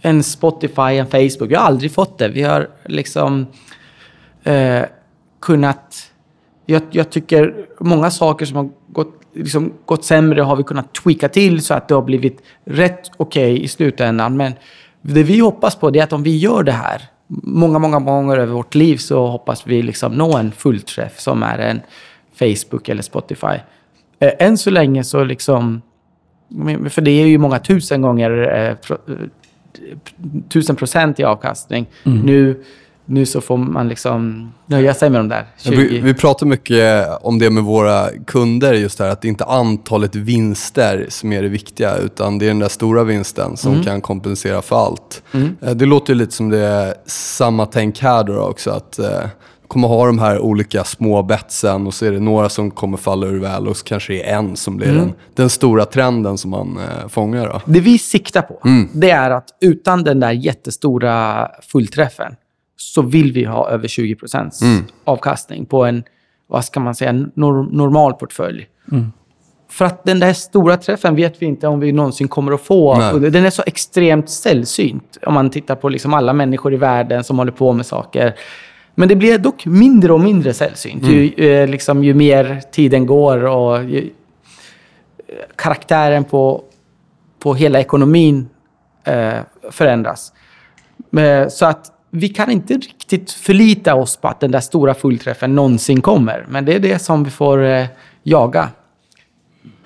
[0.00, 1.50] en Spotify, en Facebook.
[1.50, 2.28] Vi har aldrig fått det.
[2.28, 3.46] Vi har liksom
[4.44, 4.82] eh,
[5.40, 6.08] kunnat...
[6.66, 11.28] Jag, jag tycker många saker som har gått liksom gått sämre har vi kunnat tweaka
[11.28, 14.36] till så att det har blivit rätt okej okay i slutändan.
[14.36, 14.52] Men
[15.02, 17.02] det vi hoppas på är att om vi gör det här
[17.42, 21.58] många, många gånger över vårt liv så hoppas vi liksom nå en fullträff som är
[21.58, 21.80] en
[22.38, 23.56] Facebook eller Spotify.
[24.18, 25.82] Eh, än så länge så liksom...
[26.88, 28.96] För det är ju många tusen gånger eh,
[30.48, 31.86] tusen procent i avkastning.
[32.04, 32.18] Mm.
[32.18, 32.64] Nu
[33.06, 35.76] nu så får man liksom nöja sig med de där 20.
[35.76, 39.44] Vi, vi pratar mycket om det med våra kunder, just det här att det inte
[39.44, 43.72] är antalet vinster som är det viktiga, utan det är den där stora vinsten som
[43.72, 43.84] mm.
[43.84, 45.22] kan kompensera för allt.
[45.32, 45.56] Mm.
[45.62, 49.26] Eh, det låter lite som det är samma tänk här då också, att eh,
[49.68, 53.26] kommer ha de här olika små betsen och så är det några som kommer falla
[53.26, 55.00] ur väl och så kanske det är en som blir mm.
[55.00, 57.46] den, den, stora trenden som man eh, fångar.
[57.46, 57.60] Då.
[57.64, 58.88] Det vi siktar på, mm.
[58.92, 62.34] det är att utan den där jättestora fullträffen
[62.82, 64.84] så vill vi ha över 20 procents mm.
[65.04, 66.04] avkastning på en,
[66.46, 68.66] vad ska man säga, nor normal portfölj.
[68.92, 69.12] Mm.
[69.70, 72.94] För att den där stora träffen vet vi inte om vi någonsin kommer att få.
[73.18, 77.38] Den är så extremt sällsynt om man tittar på liksom alla människor i världen som
[77.38, 78.34] håller på med saker.
[78.94, 81.14] Men det blir dock mindre och mindre sällsynt mm.
[81.14, 84.10] ju, eh, liksom, ju mer tiden går och ju,
[85.56, 86.64] karaktären på,
[87.38, 88.48] på hela ekonomin
[89.04, 89.38] eh,
[89.70, 90.32] förändras.
[91.10, 95.54] Men, så att vi kan inte riktigt förlita oss på att den där stora fullträffen
[95.54, 96.46] någonsin kommer.
[96.48, 97.86] Men det är det som vi får eh,
[98.22, 98.68] jaga.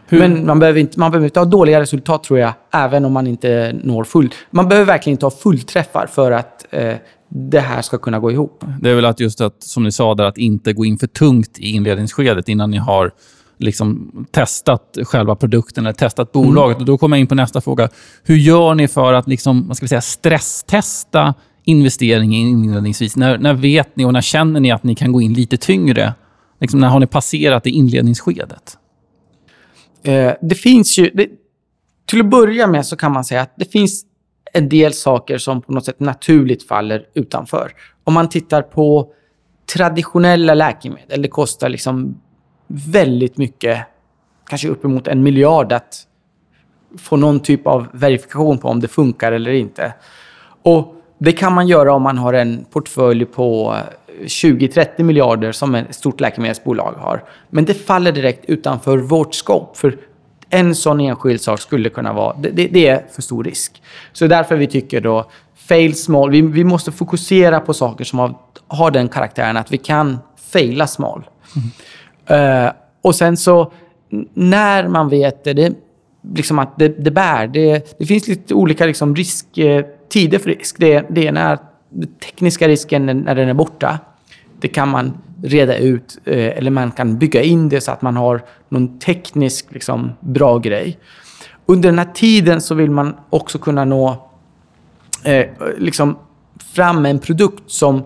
[0.06, 0.18] Hur?
[0.18, 3.26] Men man behöver, inte, man behöver inte ha dåliga resultat, tror jag, även om man
[3.26, 4.34] inte når full...
[4.50, 6.94] Man behöver verkligen inte ha fullträffar för att eh,
[7.28, 8.64] det här ska kunna gå ihop.
[8.80, 11.06] Det är väl att just att, som ni sa, där, att inte gå in för
[11.06, 13.10] tungt i inledningsskedet innan ni har
[13.58, 16.76] liksom testat själva produkten eller testat bolaget.
[16.76, 16.82] Mm.
[16.82, 17.88] Och då kommer jag in på nästa fråga.
[18.24, 21.34] Hur gör ni för att liksom, vad ska vi säga, stresstesta
[21.66, 23.16] investeringen inledningsvis?
[23.16, 26.14] När, när vet ni och när känner ni att ni kan gå in lite tyngre?
[26.60, 28.78] Liksom, när har ni passerat det inledningsskedet?
[30.02, 31.10] Eh, det finns ju...
[31.14, 31.28] Det,
[32.06, 34.04] till att börja med så kan man säga att det finns
[34.52, 37.72] en del saker som på något sätt naturligt faller utanför.
[38.04, 39.12] Om man tittar på
[39.74, 42.20] traditionella läkemedel, det kostar liksom
[42.66, 43.86] väldigt mycket,
[44.48, 46.06] kanske uppemot en miljard att
[46.98, 49.94] få någon typ av verifikation på om det funkar eller inte.
[50.62, 53.76] Och det kan man göra om man har en portfölj på
[54.20, 57.24] 20-30 miljarder som ett stort läkemedelsbolag har.
[57.50, 59.78] Men det faller direkt utanför vårt scope.
[59.78, 59.98] För
[60.50, 62.36] en sån enskild sak skulle kunna vara...
[62.36, 63.82] Det, det är för stor risk.
[64.12, 66.30] Så därför vi tycker då fail small.
[66.30, 68.34] Vi, vi måste fokusera på saker som har,
[68.68, 70.18] har den karaktären att vi kan
[70.52, 71.24] faila small.
[72.30, 72.64] Mm.
[72.64, 73.72] Uh, och sen så
[74.34, 75.72] när man vet det, det
[76.34, 77.46] liksom att det, det bär.
[77.46, 80.76] Det, det finns lite olika liksom risk eh, tider för risk.
[80.78, 81.58] Det, det är den
[82.24, 83.98] tekniska risken när den är borta.
[84.60, 88.16] Det kan man reda ut eh, eller man kan bygga in det så att man
[88.16, 90.98] har någon teknisk liksom, bra grej.
[91.66, 94.30] Under den här tiden så vill man också kunna nå
[95.24, 95.46] eh,
[95.78, 96.18] liksom,
[96.74, 98.02] fram med en produkt som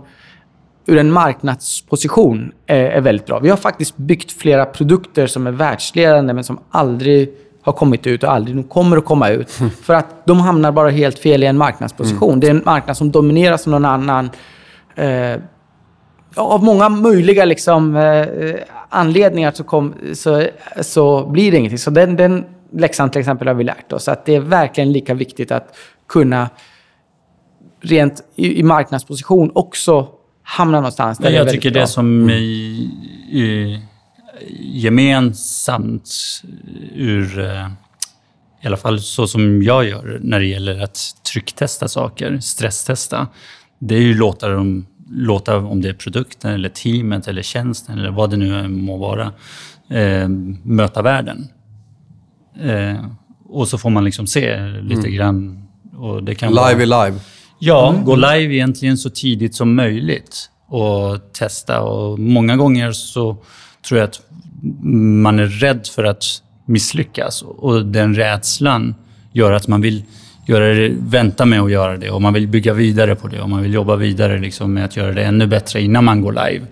[0.87, 3.39] ur en marknadsposition är, är väldigt bra.
[3.39, 8.23] Vi har faktiskt byggt flera produkter som är världsledande men som aldrig har kommit ut
[8.23, 9.51] och aldrig kommer att komma ut.
[9.83, 12.40] För att de hamnar bara helt fel i en marknadsposition.
[12.40, 14.31] Det är en marknad som domineras av någon annan.
[14.94, 15.40] Eh,
[16.35, 18.55] av många möjliga liksom, eh,
[18.88, 20.46] anledningar så, kom, så,
[20.81, 21.79] så blir det ingenting.
[21.79, 24.09] Så den, den läxan till exempel har vi lärt oss.
[24.09, 25.77] Att det är verkligen lika viktigt att
[26.09, 26.49] kunna
[27.81, 30.09] rent i, i marknadsposition också
[30.42, 31.18] hamna någonstans.
[31.18, 31.81] Där Men det är jag tycker bra.
[31.81, 32.35] det som i,
[33.33, 33.79] i,
[34.59, 36.42] gemensamt
[36.94, 37.66] ur, eh,
[38.62, 40.98] i alla fall så som jag gör när det gäller att
[41.33, 43.29] trycktesta saker, stresstesta,
[43.79, 48.11] det är ju låta dem låta, om det är produkten, eller teamet, eller tjänsten, eller
[48.11, 49.33] vad det nu må vara,
[49.90, 50.29] eh,
[50.62, 51.48] möta världen.
[52.61, 53.05] Eh,
[53.48, 55.68] och så får man liksom se lite grann.
[55.96, 57.20] Och det kan vara, Live är live.
[57.59, 61.81] Ja, gå live egentligen så tidigt som möjligt och testa.
[61.81, 63.37] Och många gånger så
[63.88, 64.20] tror jag att
[65.23, 66.25] man är rädd för att
[66.66, 68.94] misslyckas och den rädslan
[69.33, 70.05] gör att man vill
[70.46, 73.51] göra det, vänta med att göra det och man vill bygga vidare på det och
[73.51, 76.66] man vill jobba vidare liksom med att göra det ännu bättre innan man går live.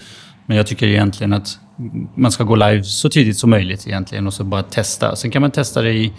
[0.47, 1.59] Men jag tycker egentligen att
[2.15, 5.17] man ska gå live så tidigt som möjligt egentligen och så bara testa.
[5.17, 6.13] Sen kan man testa det i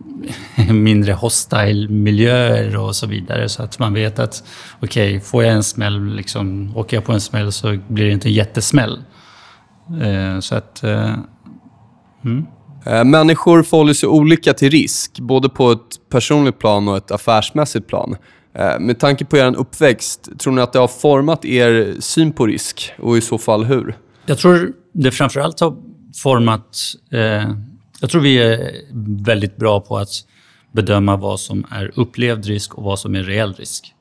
[0.72, 3.48] mindre hostile miljöer och så vidare.
[3.48, 4.44] Så att man vet att
[4.80, 8.12] okej, okay, får jag en smäll, liksom, åker jag på en smäll så blir det
[8.12, 9.02] inte en jättesmäll.
[10.02, 10.82] Eh, så att...
[10.82, 11.14] Eh,
[12.24, 12.46] mm.
[12.86, 17.86] Eh, Människor förhåller sig olika till risk, både på ett personligt plan och ett affärsmässigt
[17.86, 18.16] plan.
[18.80, 22.92] Med tanke på er uppväxt, tror ni att det har format er syn på risk?
[22.98, 23.96] Och i så fall hur?
[24.26, 25.76] Jag tror det framförallt har
[26.22, 26.78] format...
[27.12, 27.50] Eh,
[28.00, 28.70] jag tror vi är
[29.24, 30.08] väldigt bra på att
[30.72, 33.94] bedöma vad som är upplevd risk och vad som är reell risk.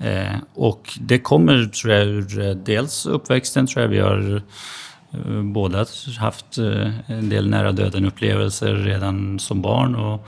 [0.00, 3.66] Eh, och det kommer, tror jag, ur dels uppväxten.
[3.66, 4.42] tror jag Vi har
[5.12, 5.86] Eh, båda
[6.18, 9.94] haft eh, en del nära döden-upplevelser redan som barn.
[9.94, 10.26] Och,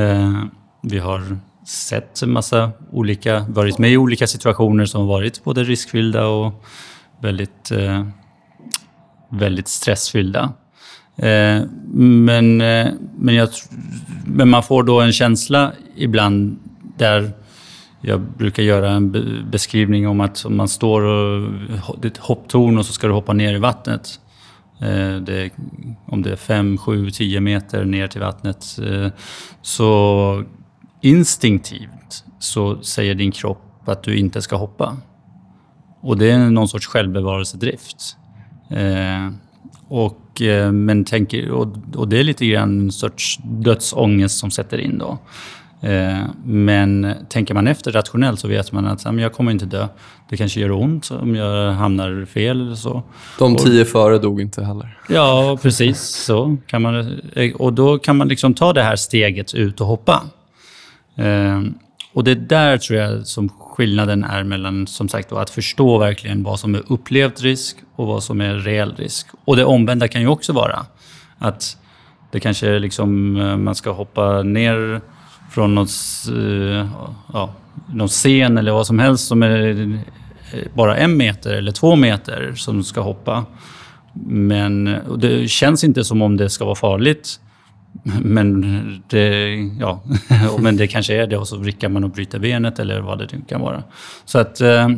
[0.00, 0.44] eh,
[0.82, 6.26] vi har sett en massa olika, varit med i olika situationer som varit både riskfyllda
[6.26, 6.64] och
[7.20, 7.72] väldigt,
[9.28, 10.52] väldigt stressfyllda.
[11.86, 12.56] Men,
[13.18, 13.48] men, jag,
[14.26, 16.58] men man får då en känsla ibland
[16.98, 17.32] där
[18.06, 19.12] jag brukar göra en
[19.50, 21.50] beskrivning om att om man står och
[22.00, 24.20] det är ett hopptorn och så ska du hoppa ner i vattnet.
[24.80, 25.50] Eh, det det,
[26.06, 28.78] om det är 5, 7, 10 meter ner till vattnet.
[28.86, 29.08] Eh,
[29.62, 30.44] så
[31.00, 34.96] instinktivt så säger din kropp att du inte ska hoppa.
[36.00, 38.16] Och det är någon sorts självbevarelsedrift.
[38.70, 39.30] Eh,
[39.88, 44.98] och, men tänker, och, och det är lite grann en sorts dödsångest som sätter in
[44.98, 45.18] då.
[45.84, 49.88] Eh, men tänker man efter rationellt så vet man att jag kommer inte dö.
[50.28, 53.02] Det kanske gör ont om jag hamnar fel eller så.
[53.38, 54.98] De tio före dog inte heller.
[55.08, 56.56] Ja, precis så.
[56.66, 60.22] Kan man, eh, och då kan man liksom ta det här steget ut och hoppa.
[61.16, 61.62] Eh,
[62.12, 66.42] och det är där tror jag som skillnaden är mellan som sagt att förstå verkligen
[66.42, 69.26] vad som är upplevd risk och vad som är reell risk.
[69.44, 70.86] Och det omvända kan ju också vara
[71.38, 71.76] att
[72.30, 73.32] det kanske är liksom,
[73.64, 75.00] man ska hoppa ner
[75.54, 75.86] från någon,
[76.28, 76.88] eh,
[77.32, 77.54] ja,
[77.92, 79.80] någon scen eller vad som helst som är
[80.52, 83.44] eh, bara en meter eller två meter som ska hoppa.
[84.26, 87.40] Men det känns inte som om det ska vara farligt.
[88.22, 88.60] Men
[89.08, 90.02] det, ja,
[90.58, 93.32] men det kanske är det och så vrickar man och bryter benet eller vad det
[93.32, 93.82] nu kan vara.
[94.24, 94.88] Så, att, eh,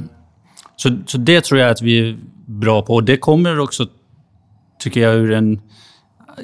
[0.76, 2.16] så, så det tror jag att vi är
[2.46, 2.94] bra på.
[2.94, 3.86] Och det kommer också,
[4.78, 5.60] tycker jag, ur en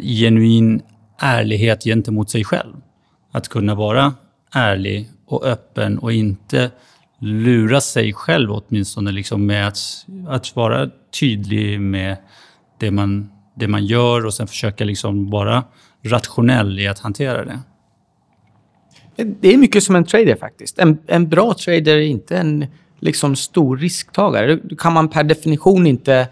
[0.02, 0.82] genuin
[1.18, 2.74] ärlighet gentemot sig själv.
[3.32, 4.14] Att kunna vara
[4.54, 6.70] ärlig och öppen och inte
[7.18, 9.78] lura sig själv åtminstone liksom med att,
[10.28, 10.90] att vara
[11.20, 12.16] tydlig med
[12.78, 15.64] det man, det man gör och sen försöka liksom vara
[16.04, 17.58] rationell i att hantera det.
[19.40, 20.78] Det är mycket som en trader faktiskt.
[20.78, 22.66] En, en bra trader är inte en
[23.00, 24.56] liksom, stor risktagare.
[24.56, 26.28] Då kan man per definition inte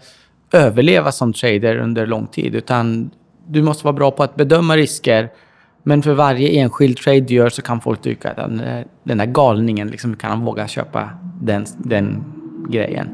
[0.51, 2.55] överleva som trader under lång tid.
[2.55, 3.11] Utan
[3.47, 5.29] du måste vara bra på att bedöma risker.
[5.83, 9.17] Men för varje enskild trade du gör så kan folk tycka att den, där- den
[9.17, 11.09] där galningen, liksom, kan han våga köpa
[11.41, 12.23] den, den
[12.69, 13.07] grejen?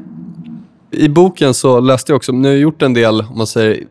[0.90, 3.84] I boken så läste jag också, ni har gjort en del om man säger,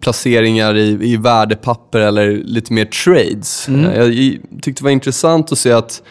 [0.00, 3.68] placeringar i, i värdepapper eller lite mer trades.
[3.68, 3.84] Mm.
[3.84, 6.02] Jag, jag tyckte det var intressant att se att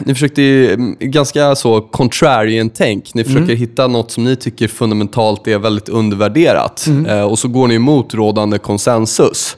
[0.00, 3.14] ni försökte ju, mm, ganska så contrarian-tänk.
[3.14, 6.86] Ni försöker hitta något som ni tycker fundamentalt är väldigt undervärderat.
[7.08, 9.56] Eh, och så går ni emot rådande konsensus.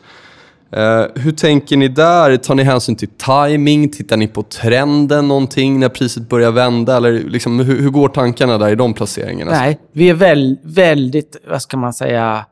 [0.72, 2.36] Eh, hur tänker ni där?
[2.36, 3.88] Tar ni hänsyn till timing?
[3.88, 6.96] Tittar ni på trenden någonting när priset börjar vända?
[6.96, 9.50] Eller liksom, hur, hur går tankarna där i de placeringarna?
[9.50, 12.44] Nej, vi är väl, väldigt, vad ska man säga,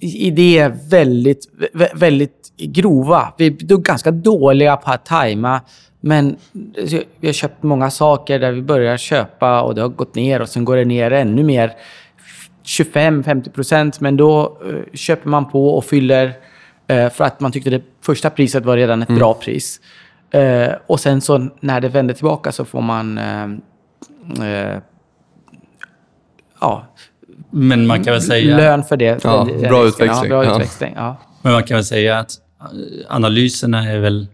[0.00, 1.48] idéer väldigt,
[1.94, 3.34] väldigt grova.
[3.38, 5.60] Vi är ganska dåliga på att tajma.
[6.00, 6.36] Men
[7.20, 10.48] vi har köpt många saker där vi börjar köpa och det har gått ner och
[10.48, 11.72] sen går det ner ännu mer.
[12.64, 16.32] 25-50 procent, men då eh, köper man på och fyller
[16.88, 19.80] för att man tyckte det första priset var redan ett bra pris.
[20.30, 23.44] Eh, och sen så när det vänder tillbaka så får man eh,
[24.42, 24.78] eh,
[26.60, 26.86] ja,
[27.50, 29.24] Men man kan väl säga, lön för det.
[29.24, 30.04] Ja, Den- bra risken.
[30.06, 30.30] utväxling.
[30.30, 30.50] Ja, bra Ja.
[30.54, 30.92] utväxling.
[30.96, 31.16] Ja.
[31.42, 32.30] men man kan väl säga att
[32.60, 32.66] eh,
[33.14, 34.26] analyserna är väl...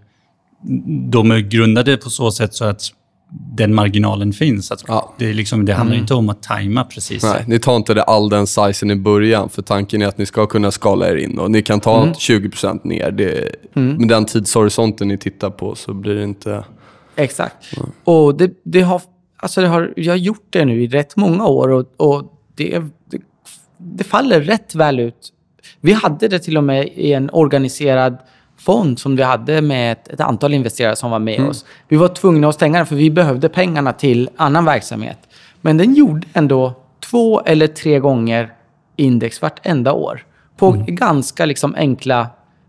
[1.11, 2.82] De är grundade på så sätt så att
[3.31, 4.70] den marginalen finns.
[4.72, 5.14] Att Ja.
[5.18, 7.22] det, är liksom, det handlar inte om att tajma precis.
[7.22, 10.27] Nej, ni tar inte det all den sizen i början, för tanken är att ni
[10.27, 13.11] ska kunna skala er in och ni kan ta 20% ner.
[13.11, 16.64] Det, Med den tidshorisonten ni tittar på så blir det inte...
[17.16, 17.57] Exakt.
[18.05, 19.03] Och det, det har,
[19.37, 22.22] alltså det har, jag har gjort det nu i rätt många år och, och
[22.55, 22.79] det,
[23.11, 23.18] det,
[23.79, 25.33] det faller rätt väl ut.
[25.81, 28.16] Vi hade det till och med i en organiserad
[28.64, 31.64] fond som vi hade med ett, ett antal investerare som var med oss.
[31.88, 35.18] Vi var tvungna att stänga den för vi behövde pengarna till annan verksamhet.
[35.60, 36.74] Men den gjorde ändå
[37.10, 38.52] två eller tre gånger
[38.96, 40.22] index vartenda år.
[40.56, 42.26] På ganska liksom enkla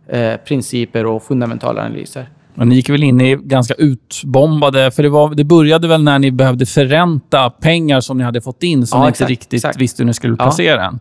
[0.09, 2.29] eh, principer och fundamentala analyser.
[2.53, 4.91] Men ni gick väl in i ganska utbombade...
[4.91, 8.63] För det, var, det började väl när ni behövde förränta pengar som ni hade fått
[8.63, 9.77] in, som Ja, ni exakt, inte riktigt exakt.
[9.81, 10.43] visste hur ni skulle Ja.
[10.43, 10.99] placera den.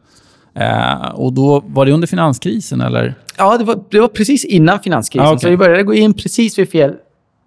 [0.54, 3.14] Eh, och då Var det under finanskrisen, eller?
[3.36, 5.26] Ja, det var, det var precis innan finanskrisen.
[5.26, 5.40] Ah, okej.
[5.40, 6.94] Så vi började gå in precis vid fel,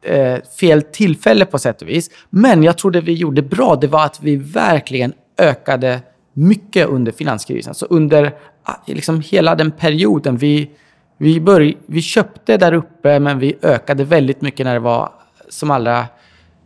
[0.01, 2.10] eh, fel tillfälle på sätt och vis.
[2.30, 5.99] Men jag tror det vi gjorde bra, det var att vi verkligen ökade
[6.34, 7.74] mycket under finanskrisen.
[7.74, 8.34] Så under
[8.64, 10.38] ah, liksom hela den perioden.
[10.38, 10.70] Vi,
[11.18, 15.12] vi, börj, vi köpte där uppe, men vi ökade väldigt mycket när det var
[15.49, 16.05] som allra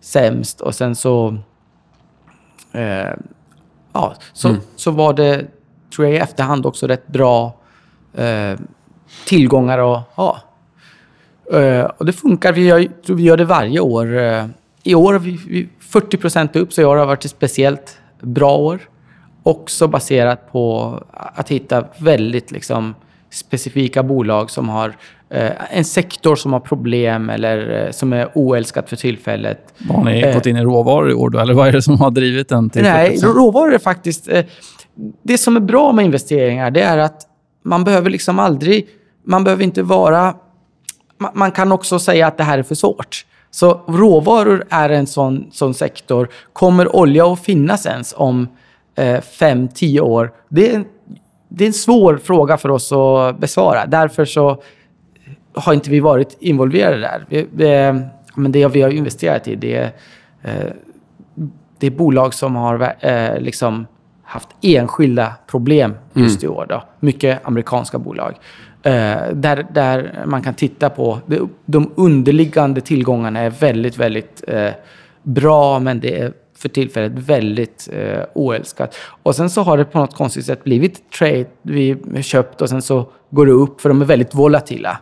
[0.02, 0.62] sämst.
[0.62, 1.38] Och sen så...
[2.72, 3.14] Eh,
[3.94, 5.46] ja, så, så var det,
[5.96, 7.54] tror jag i efterhand också, rätt bra
[8.18, 8.60] eh,
[9.28, 10.38] tillgångar att ha.
[11.54, 12.54] Eh, och det funkar.
[12.54, 14.18] Vi gör, tror vi gör det varje år.
[14.20, 14.46] Eh,
[14.84, 17.98] I år har vi, vi 40 procent upp, så i år har varit ett speciellt
[18.22, 18.80] bra år.
[19.44, 22.96] Också baserat på att hitta väldigt liksom,
[23.30, 24.96] specifika bolag som har
[25.30, 29.74] eh, en sektor som har problem eller eh, som är oälskat för tillfället.
[29.89, 30.34] Har ni Eh.
[30.34, 31.39] gått in i råvaror i år då?
[31.39, 33.34] Eller vad är det som har drivit den till Nej, 40%?
[33.34, 34.30] råvaror är faktiskt...
[35.24, 37.28] Det som är bra med investeringar, det är att
[37.64, 38.88] man behöver liksom aldrig...
[39.24, 40.34] Man behöver inte vara...
[41.18, 43.26] Man, man kan också säga att det här är för svårt.
[43.52, 46.30] Så råvaror är en sån, sån sektor.
[46.54, 48.48] Kommer olja att finnas ens om
[48.96, 50.32] eh, fem, tio år?
[50.50, 50.86] Det är, en-
[51.50, 53.86] det är en svår fråga för oss att besvara.
[53.86, 54.64] Därför så
[55.54, 57.26] har inte vi varit involverade där.
[57.30, 58.02] Vi, vi,
[58.36, 59.92] men det vi har investerat i, det är
[60.44, 60.72] eh,
[61.80, 63.88] det är bolag som har eh, liksom
[64.32, 66.65] haft enskilda problem just i år.
[66.69, 66.84] Då.
[66.99, 68.36] Mycket amerikanska bolag.
[68.84, 71.19] Eh, där, där man kan titta på...
[71.25, 74.69] De, de underliggande tillgångarna är väldigt, väldigt eh,
[75.23, 78.95] bra, men det är för tillfället väldigt eh, oälskat.
[79.23, 81.45] Och sen så har det på något konstigt sätt blivit trade.
[81.61, 84.99] Vi har köpt och sen så går det upp, för de är väldigt volatila.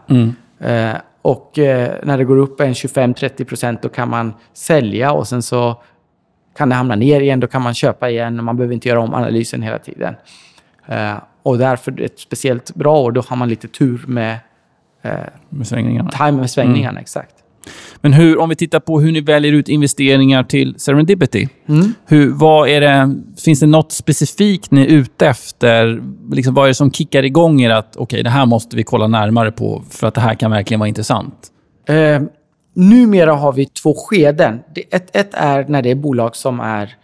[0.59, 5.27] Eh, och eh, när det går upp en 25-30 procent, då kan man sälja och
[5.27, 5.81] sen så
[6.59, 8.99] kan det hamna ner igen, då kan man köpa igen och man behöver inte göra
[8.99, 10.15] om analysen hela tiden.
[10.87, 14.37] Eh, och därför ett speciellt bra år, då har man lite tur med
[15.01, 15.11] eh,
[15.49, 16.09] Med svängningarna.
[16.11, 16.99] time med svängningarna.
[16.99, 17.35] Exakt.
[18.01, 21.47] Men hur, om vi tittar på hur ni väljer ut investeringar till Serendipity.
[21.67, 21.93] Mm.
[22.05, 26.01] Hur, vad är det, finns det något specifikt ni är ute efter?
[26.31, 29.07] Liksom, vad är det som kickar igång er att okej, det här måste vi kolla
[29.07, 31.47] närmare på för att det här kan verkligen vara intressant?
[31.87, 32.21] Eh,
[32.79, 34.59] numera har vi två skeden.
[34.91, 36.95] Ett, ett är när det är bolag som är...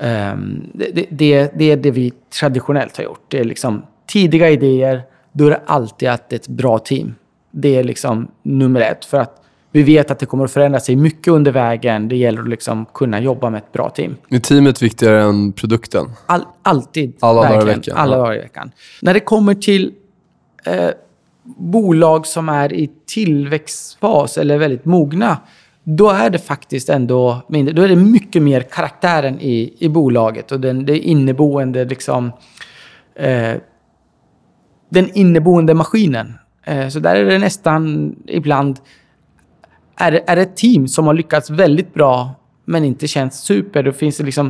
[0.00, 3.24] ehm, det, det, det, är det vi traditionellt har gjort.
[3.28, 5.02] Det är liksom tidiga idéer.
[5.32, 7.14] Då är det alltid att det är ett bra team.
[7.50, 9.04] Det är liksom nummer ett.
[9.04, 9.42] För att
[9.72, 12.08] vi vet att det kommer att förändra sig mycket under vägen.
[12.08, 14.16] Det gäller att liksom kunna jobba med ett bra team.
[14.28, 16.10] Är teamet viktigare än produkten?
[16.26, 17.16] All, alltid.
[17.20, 18.70] Alla dagar i veckan, Alla dagar i veckan.
[19.02, 19.92] När det kommer till
[20.64, 20.90] eh,
[21.44, 25.36] bolag som är i tillväxtfas eller väldigt mogna,
[25.84, 27.74] då är det faktiskt ändå mindre.
[27.74, 32.32] Då är det mycket mer karaktären i, i bolaget och den, det inneboende liksom...
[33.14, 33.54] Eh,
[34.88, 36.34] den inneboende maskinen.
[36.64, 38.80] Eh, så där är det nästan ibland
[39.96, 42.30] är, det- är ett team som har lyckats väldigt bra
[42.64, 44.46] men inte känns super, då finns det liksom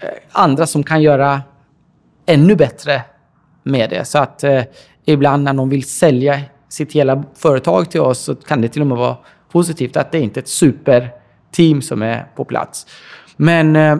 [0.00, 1.42] eh, andra som kan göra
[2.26, 3.02] ännu bättre
[3.62, 4.04] med det.
[4.04, 4.62] Så att eh,
[5.06, 8.86] ibland när någon vill sälja sitt hela företag till oss så kan det till och
[8.86, 9.16] med vara
[9.52, 12.86] positivt att det inte är ett superteam som är på plats.
[13.36, 13.96] Men eh,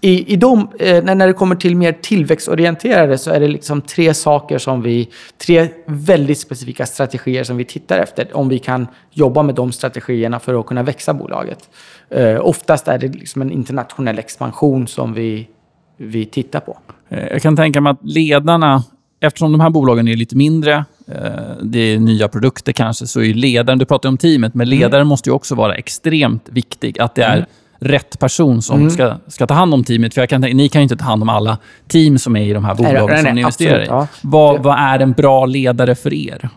[0.00, 4.14] i, i de, eh, när, det kommer till mer tillväxtorienterade så är det liksom tre
[4.14, 5.08] saker som vi,
[5.46, 8.36] tre väldigt specifika strategier som vi tittar efter.
[8.36, 11.70] Om vi kan jobba med de strategierna för att kunna växa bolaget.
[12.10, 15.48] Eh, oftast är det liksom en internationell expansion som vi,
[15.96, 16.78] vi tittar på.
[17.08, 18.84] Eh, jag kan tänka mig att ledarna,
[19.20, 21.14] eftersom de här bolagen är lite mindre, eh,
[21.62, 25.08] det är nya produkter kanske, så är ledaren, du pratar om teamet, men ledaren mm.
[25.08, 26.98] måste ju också vara extremt viktig.
[27.00, 27.46] Att det är mm
[27.80, 28.90] rätt person som mm.
[28.90, 30.14] ska, ska ta hand om teamet.
[30.14, 31.58] För kan, ni kan ju inte ta hand om alla
[31.88, 33.90] team som är i de här bolagen nej, nej, som ni investerar absolut, i.
[33.90, 34.06] Ja.
[34.22, 36.48] Vad, vad, är en bra ledare för er?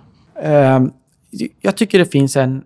[0.46, 0.88] Uh,
[1.62, 2.64] jag tycker det finns en...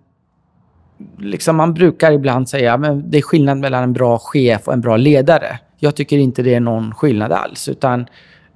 [1.19, 4.81] Liksom man brukar ibland säga att det är skillnad mellan en bra chef och en
[4.81, 5.59] bra ledare.
[5.79, 7.69] Jag tycker inte det är någon skillnad alls.
[7.69, 8.05] Utan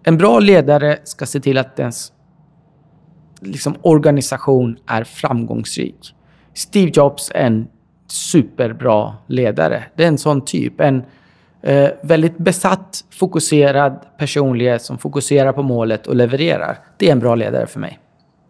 [0.09, 2.11] en bra ledare ska se till att ens
[3.41, 6.15] liksom, organisation är framgångsrik.
[6.53, 7.67] Steve Jobs är en
[8.07, 9.83] superbra ledare.
[9.95, 10.81] Det är en sån typ.
[10.81, 11.03] En
[11.61, 16.77] eh, väldigt besatt, fokuserad personlighet som fokuserar på målet och levererar.
[16.97, 17.99] Det är en bra ledare för mig.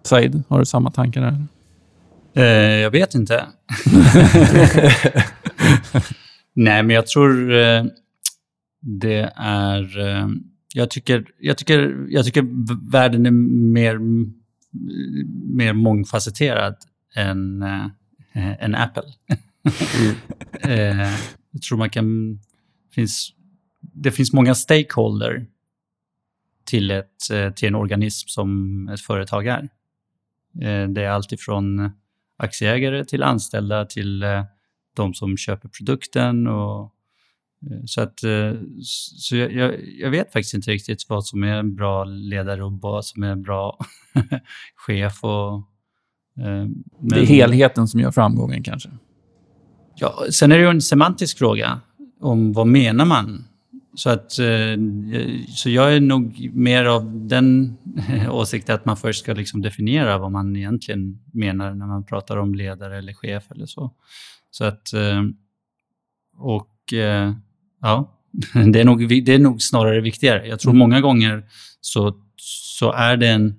[0.04, 1.46] Said, har du samma tankar där?
[2.44, 3.44] Eh, jag vet inte.
[6.54, 7.84] Nej, men jag tror eh,
[8.82, 9.98] det är...
[10.74, 12.48] Jag, tycker, jag, tycker, jag tycker
[12.92, 13.32] världen är
[13.72, 14.00] mer,
[15.56, 16.76] mer mångfacetterad
[17.16, 19.04] än, äh, än Apple.
[20.62, 21.12] eh,
[21.52, 22.40] jag tror man kan...
[22.92, 23.34] Finns,
[23.82, 25.46] det finns många stakeholder
[26.66, 29.70] till, ett, eh, till en organism som ett företag är.
[30.62, 31.92] Eh, det är alltifrån
[32.38, 34.26] aktieägare till anställda till
[34.96, 36.48] de som köper produkten.
[36.48, 36.94] Och,
[37.86, 38.20] så att,
[39.18, 43.06] så jag, jag, vet faktiskt inte riktigt vad som är en bra ledare och vad
[43.06, 43.78] som är en bra
[44.76, 45.24] chef.
[45.24, 45.64] Och,
[46.36, 46.84] men...
[47.02, 48.90] Det är helheten som gör framgången kanske?
[49.96, 51.82] Ja, sen är det ju en semantisk fråga
[52.20, 53.46] om vad menar man?
[53.94, 54.78] Så, att, eh,
[55.48, 57.78] så jag är nog mer av den
[58.30, 62.56] åsikten att man först ska liksom definiera vad man egentligen menar när man pratar om
[62.56, 63.92] ledare eller chef eller så.
[64.52, 65.24] Så att, eh,
[66.38, 67.34] och eh,
[67.82, 68.16] ja,
[68.74, 70.48] det är, nog, det är nog snarare viktigare.
[70.48, 70.80] Jag tror mm.
[70.80, 71.44] många gånger
[71.82, 73.56] så, så är det en,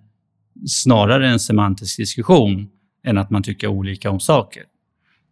[0.67, 2.69] snarare en semantisk diskussion
[3.05, 4.63] än att man tycker olika om saker.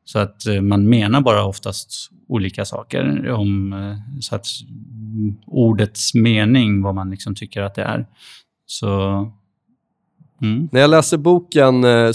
[0.04, 4.46] Så att eh, man menar bara oftast olika saker om eh, så att
[5.46, 8.06] ordets mening, vad man liksom tycker att det är.
[8.66, 9.10] Så,
[10.42, 10.68] mm.
[10.72, 12.10] När jag läser boken eh,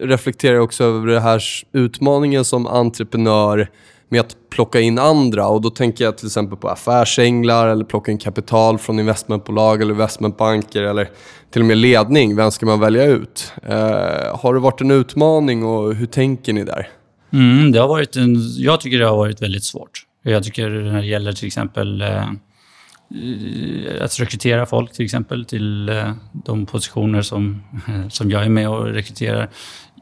[0.00, 1.42] reflekterar jag också över den här
[1.72, 3.70] utmaningen som entreprenör
[4.10, 5.46] med att plocka in andra.
[5.46, 9.92] Och Då tänker jag till exempel på affärsänglar eller plocka in kapital från investmentbolag eller
[9.92, 11.08] investmentbanker eller
[11.50, 12.36] till och med ledning.
[12.36, 13.52] Vem ska man välja ut?
[13.62, 16.88] Eh, har det varit en utmaning och hur tänker ni där?
[17.32, 19.90] Mm, det har varit en, jag tycker det har varit väldigt svårt.
[20.22, 25.88] Jag tycker när det gäller till exempel eh, eh att rekrytera folk till exempel till
[25.88, 27.62] eh, de positioner som,
[28.10, 29.50] som jag är med och rekryterar.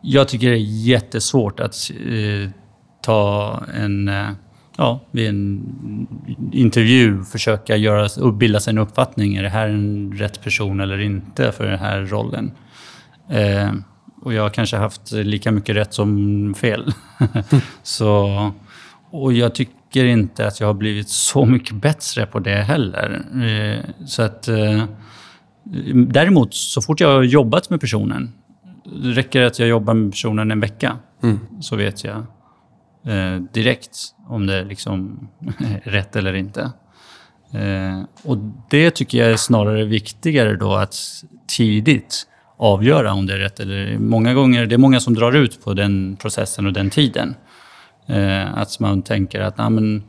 [0.03, 2.51] Jag tycker det är jättesvårt att eh,
[3.01, 4.29] ta en, eh,
[4.77, 5.63] ja, vid en
[6.53, 9.37] intervju försöka göra, bilda sig en uppfattning.
[9.37, 12.51] Är det här en rätt person eller inte för den här rollen?
[13.31, 13.73] Eh,
[14.23, 16.93] och jag har kanske haft lika mycket rätt som fel.
[17.83, 18.53] så,
[19.11, 23.23] och jag tycker inte att jag har blivit så mycket bättre på det heller.
[23.45, 24.85] Eh, så att, eh,
[25.95, 28.33] däremot, så fort jag har jobbat med personen,
[29.03, 31.39] det räcker att jag jobbar med personen en vecka, mm.
[31.61, 32.27] så vet jag
[33.09, 33.99] eh, direkt
[34.29, 35.29] om det liksom
[35.59, 36.73] är rätt eller inte.
[37.53, 38.39] Eh, och
[38.71, 40.97] det tycker jag är snarare viktigare då att
[41.47, 42.27] tidigt
[42.59, 43.99] avgöra om det är rätt eller...
[43.99, 47.35] Många gånger, det är många som drar ut på den processen och den tiden.
[48.07, 50.03] Eh, att man tänker att ah, men,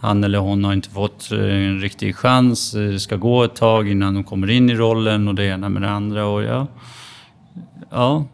[0.00, 3.56] han eller hon har inte fått eh, en riktig chans, eh, det ska gå ett
[3.56, 6.26] tag innan de kommer in i rollen och det ena med det andra.
[6.26, 6.66] Och ja,
[7.90, 8.24] ja,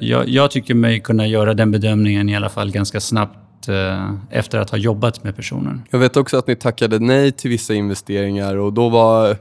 [0.00, 4.58] jag, jag tycker mig kunna göra den bedömningen i alla fall ganska snabbt eh, efter
[4.58, 5.82] att ha jobbat med personen.
[5.90, 9.36] Jag vet också att ni tackade nej till vissa investeringar och då var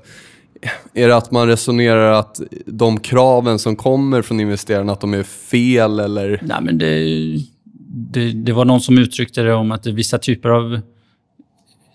[0.94, 5.24] är det att man resonerar att de kraven som kommer från investerarna, att de är
[5.24, 6.40] fel eller?
[6.44, 7.06] Nej, men det,
[8.14, 10.82] det, det var någon som uttryckte det om att vissa typer av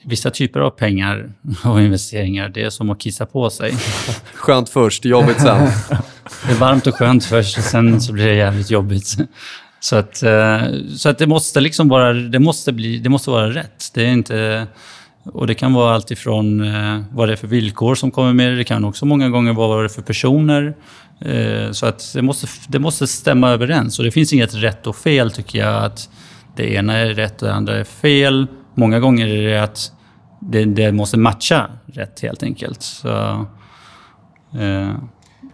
[0.09, 1.33] Vissa typer av pengar
[1.64, 3.74] och investeringar, det är som att kissa på sig.
[4.35, 5.68] Skönt först, jobbigt sen.
[6.47, 9.16] det är varmt och skönt först, och sen så blir det jävligt jobbigt.
[9.87, 10.62] Så att, eh,
[10.97, 13.91] så att det måste liksom vara, det måste bli, det måste vara rätt.
[13.95, 14.66] Det är inte...
[15.24, 18.51] Och det kan vara allt ifrån eh, vad det är för villkor som kommer med
[18.51, 18.57] det.
[18.57, 20.74] Det kan också många gånger vara vad det är för personer.
[21.20, 23.99] Eh, så att det måste, det måste stämma överens.
[23.99, 25.84] Och det finns inget rätt och fel tycker jag.
[25.84, 26.09] Att
[26.57, 28.47] det ena är rätt och det andra är fel.
[28.74, 29.93] Många gånger är det att
[30.41, 32.82] det, det måste matcha rätt helt enkelt.
[32.82, 33.09] Så,
[34.59, 34.95] eh,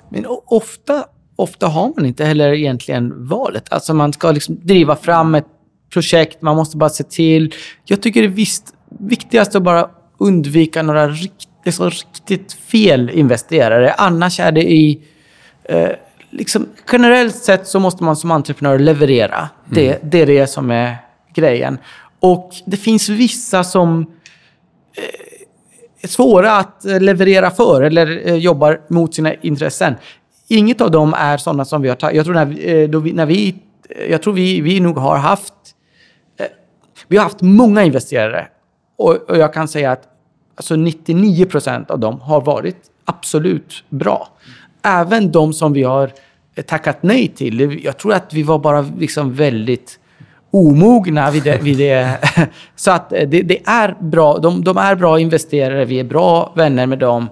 [0.09, 1.05] Men ofta,
[1.37, 3.72] ofta har man inte heller egentligen valet.
[3.72, 5.47] Alltså man ska liksom driva fram ett
[5.93, 7.55] projekt, man måste bara se till.
[7.85, 13.93] Jag tycker det är visst, viktigast att bara undvika några rikt, alltså riktigt fel investerare.
[13.93, 15.03] Annars är det i...
[15.64, 15.91] Eh,
[16.30, 19.49] liksom, generellt sett så måste man som entreprenör leverera.
[19.70, 20.97] Det, det är det som är
[21.35, 21.78] grejen.
[22.20, 24.07] Och det finns vissa som
[26.03, 29.95] är svåra att eh, leverera för eller eh, jobbar mot sina intressen.
[30.53, 32.16] Inget av dem är sådana som vi har tagit.
[32.16, 33.55] Jag tror, när, vi- eh, då vi, när vi,
[34.11, 35.55] jag tror vi, vi nog har haft...
[36.40, 36.46] Eh,
[37.09, 38.46] vi har haft många investerare
[38.98, 40.03] och, och jag kan säga att
[40.57, 44.28] alltså 99 procent av dem har varit absolut bra.
[44.82, 46.11] Även de som vi har
[46.55, 47.80] eh, tackat nej till.
[47.84, 49.98] Jag tror att vi var bara liksom väldigt
[50.50, 51.59] omogna vid det.
[51.62, 52.18] Vid det.
[52.76, 54.38] Så att det, det är bra.
[54.38, 55.84] De, de är bra investerare.
[55.84, 57.28] Vi är bra vänner med dem.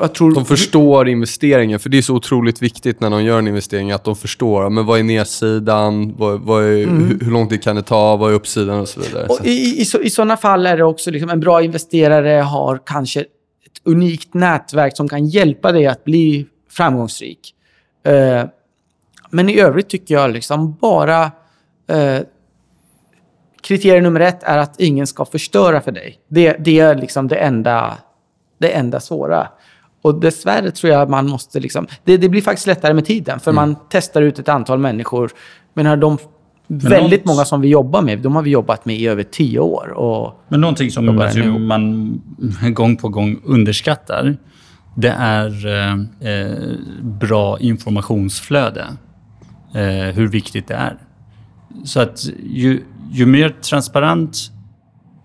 [0.00, 0.34] Jag tror...
[0.34, 4.04] De förstår investeringen, för det är så otroligt viktigt när de gör en investering att
[4.04, 7.82] de förstår men vad är nedsidan, vad, vad är, hur, hur lång tid kan det
[7.82, 9.26] ta, vad är uppsidan och så vidare.
[9.26, 12.40] Och i, i, i, så, I sådana fall är det också liksom en bra investerare
[12.40, 17.54] har kanske ett unikt nätverk som kan hjälpa dig att bli framgångsrik.
[18.06, 18.44] Eh,
[19.30, 21.22] men i övrigt tycker jag liksom bara...
[21.88, 22.20] Eh,
[23.62, 26.18] kriterium nummer ett är att ingen ska förstöra för dig.
[26.28, 27.98] Det, det är liksom det enda,
[28.58, 29.48] det enda svåra.
[30.02, 31.60] Och dessvärre tror jag man måste...
[31.60, 35.30] Liksom, det, det blir faktiskt lättare med tiden, för man testar ut ett antal människor.
[35.74, 36.18] Men de
[36.66, 39.58] väldigt något- många som vi jobbar med, de har vi jobbat med i över tio
[39.58, 39.88] år.
[39.88, 41.06] Och, Men någonting som
[41.68, 42.20] man
[42.74, 44.36] gång på gång underskattar,
[44.96, 45.92] det är eh,
[46.32, 46.58] eh,
[47.02, 48.86] bra informationsflöde.
[49.74, 50.96] Eh, hur viktigt det är.
[51.84, 52.82] Så att ju,
[53.12, 54.36] ju mer transparent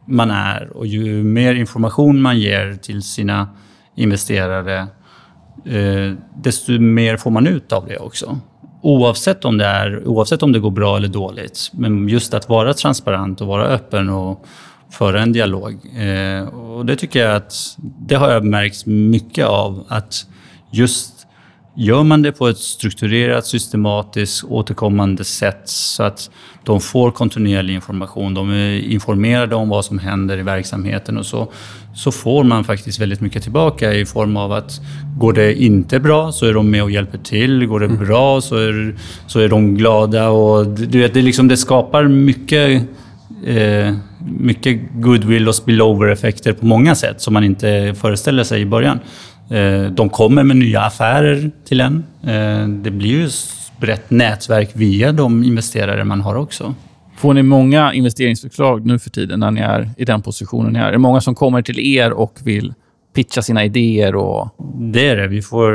[0.08, 3.50] man är och ju mer information man ger till sina
[3.96, 4.88] investerare,
[5.66, 8.40] eh, desto mer får man ut av det också.
[8.82, 11.70] Oavsett om, det är, oavsett om det går bra eller dåligt.
[11.74, 14.46] Men just att vara transparent och vara öppen och
[14.90, 15.80] föra en dialog.
[15.96, 19.86] Eh, och det tycker jag att det har jag märkt mycket av.
[19.88, 20.26] Att
[20.72, 21.15] just
[21.78, 26.30] Gör man det på ett strukturerat, systematiskt, återkommande sätt så att
[26.64, 31.52] de får kontinuerlig information, de är informerade om vad som händer i verksamheten och så,
[31.96, 34.82] så får man faktiskt väldigt mycket tillbaka i form av att
[35.18, 38.56] går det inte bra så är de med och hjälper till, går det bra så
[38.56, 38.96] är,
[39.28, 42.84] så är de glada och du vet, det, liksom, det skapar mycket
[43.46, 43.94] eh,
[44.28, 49.00] mycket goodwill och spillover-effekter på många sätt som man inte föreställer sig i början.
[49.50, 52.04] Eh, de kommer med nya affärer till en.
[52.24, 53.34] Eh, det blir ju ett
[53.80, 56.76] brett nätverk via de investerare man har också.
[57.18, 60.88] Får ni många investeringsförslag nu för tiden när ni är i den positionen ni är?
[60.88, 62.74] Är det många som kommer till er och vill
[63.14, 64.16] pitcha sina idéer?
[64.16, 64.50] Och...
[64.94, 65.28] Det är det.
[65.28, 65.72] Vi får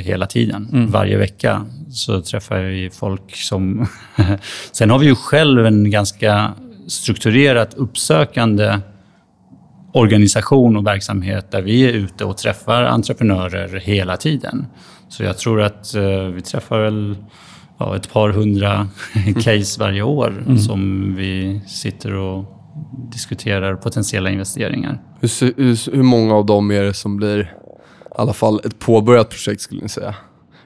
[0.00, 0.88] hela tiden.
[0.90, 3.86] Varje vecka så träffar vi folk som...
[4.72, 6.52] Sen har vi ju själv en ganska
[6.86, 8.78] strukturerat uppsökande
[9.92, 14.66] organisation och verksamhet där vi är ute och träffar entreprenörer hela tiden.
[15.08, 17.16] Så jag tror att eh, vi träffar väl
[17.78, 18.88] ja, ett par hundra
[19.42, 22.44] case varje år som vi sitter och
[23.12, 25.02] diskuterar potentiella investeringar.
[25.20, 27.46] Hur, hur, hur många av dem är det som blir i
[28.16, 30.14] alla fall ett påbörjat projekt skulle ni säga?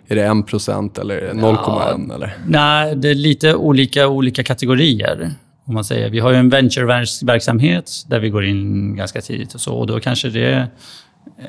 [0.08, 2.36] Är det 1% eller är det 0,1 eller?
[2.46, 5.30] Nej, det är lite olika, olika kategorier.
[5.66, 6.10] Om man säger.
[6.10, 9.74] Vi har ju en venture-verksamhet där vi går in ganska tidigt och så.
[9.74, 10.66] Och då kanske det är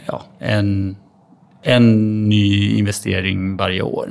[0.06, 0.96] ja, en,
[1.64, 4.10] en ny investering varje år.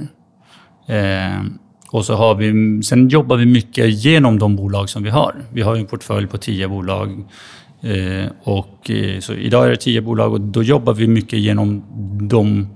[0.86, 1.42] Eh,
[1.90, 5.34] och så har vi, sen jobbar vi mycket genom de bolag som vi har.
[5.52, 7.24] Vi har ju en portfölj på tio bolag.
[7.82, 11.84] Eh, och, eh, så idag är det tio bolag och då jobbar vi mycket genom
[12.28, 12.68] de,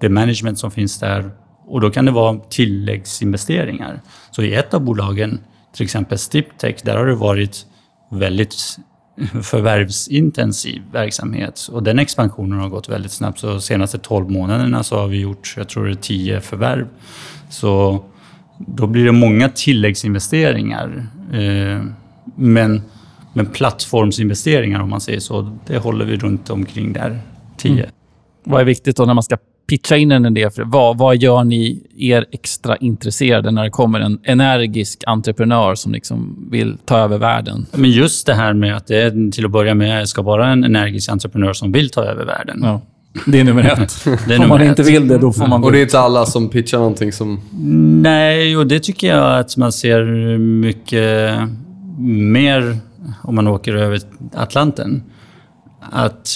[0.00, 1.30] det management som finns där.
[1.66, 4.00] Och då kan det vara tilläggsinvesteringar.
[4.30, 5.40] Så i ett av bolagen,
[5.76, 7.66] till exempel Stiptech, där har det varit
[8.10, 8.54] väldigt
[9.42, 11.68] förvärvsintensiv verksamhet.
[11.72, 13.38] Och den expansionen har gått väldigt snabbt.
[13.38, 16.86] Så de senaste 12 månaderna så har vi gjort, jag tror det är 10 förvärv.
[17.48, 18.04] Så
[18.58, 21.06] då blir det många tilläggsinvesteringar.
[21.32, 21.84] Eh,
[22.36, 22.82] men,
[23.32, 27.20] men plattformsinvesteringar, om man säger så, det håller vi runt omkring där,
[27.56, 27.90] 10.
[28.46, 29.36] Vad är viktigt då när man ska
[29.68, 30.50] pitcha in en idé?
[30.50, 35.92] För vad, vad gör ni er extra intresserade när det kommer en energisk entreprenör som
[35.92, 37.66] liksom vill ta över världen?
[37.72, 41.10] Men just det här med att det till att börja med ska vara en energisk
[41.10, 42.60] entreprenör som vill ta över världen.
[42.62, 42.80] Ja.
[43.26, 44.04] Det är nummer ett.
[44.28, 44.68] Det är Om man ett.
[44.68, 47.40] inte vill det, då får man Och det är inte alla som pitchar någonting som...
[48.02, 50.04] Nej, och det tycker jag att man ser
[50.38, 51.38] mycket
[51.98, 52.78] mer
[53.22, 54.00] om man åker över
[54.34, 55.02] Atlanten.
[55.92, 56.28] Att,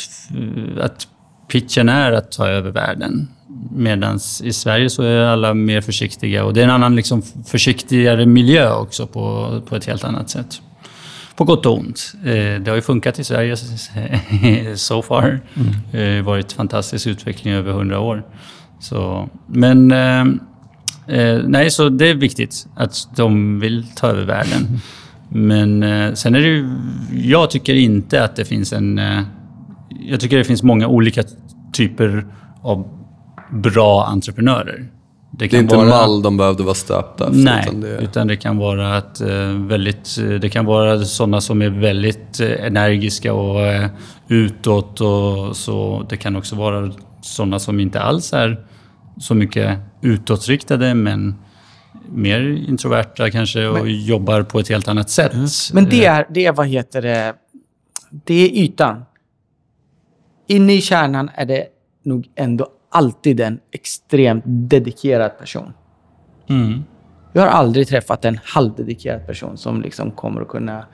[0.81, 1.07] att
[1.51, 3.29] pitchen är att ta över världen.
[3.71, 8.27] Medan i Sverige så är alla mer försiktiga och det är en annan liksom försiktigare
[8.27, 10.61] miljö också på, på ett helt annat sätt.
[11.37, 12.13] På gott och ont.
[12.25, 13.57] Eh, det har ju funkat i Sverige
[14.77, 15.41] so far.
[15.55, 15.69] Mm.
[15.93, 18.23] Det har varit fantastisk utveckling över hundra år.
[18.81, 20.21] Så, men eh,
[21.19, 24.81] eh, nej, så det är viktigt att de vill ta över världen.
[25.29, 26.69] Men eh, sen är det ju,
[27.13, 29.01] jag tycker inte att det finns en...
[29.91, 31.23] Eh, jag tycker det finns många olika
[31.73, 32.27] typer
[32.63, 32.89] av
[33.51, 34.89] bra entreprenörer.
[35.31, 37.39] Det, det är inte vara, mall de behövde vara stöpta efter?
[37.39, 41.63] Nej, utan det, utan det kan vara att, eh, väldigt, det kan vara sådana som
[41.63, 43.91] är väldigt eh, energiska och eh,
[44.29, 45.01] utåt.
[45.01, 46.07] Och så.
[46.09, 48.67] Det kan också vara sådana som inte alls är
[49.21, 51.35] så mycket utåtriktade men
[52.09, 55.35] mer introverta kanske och men, jobbar på ett helt annat sätt.
[55.35, 55.47] Mm.
[55.73, 57.35] Men det är, det är, vad heter det,
[58.11, 59.03] det är ytan.
[60.51, 61.67] Inne i kärnan är det
[62.05, 65.73] nog ändå alltid en extremt dedikerad person.
[66.49, 66.85] Mm.
[67.33, 70.85] Jag har aldrig träffat en halvdedikerad person som liksom kommer att kunna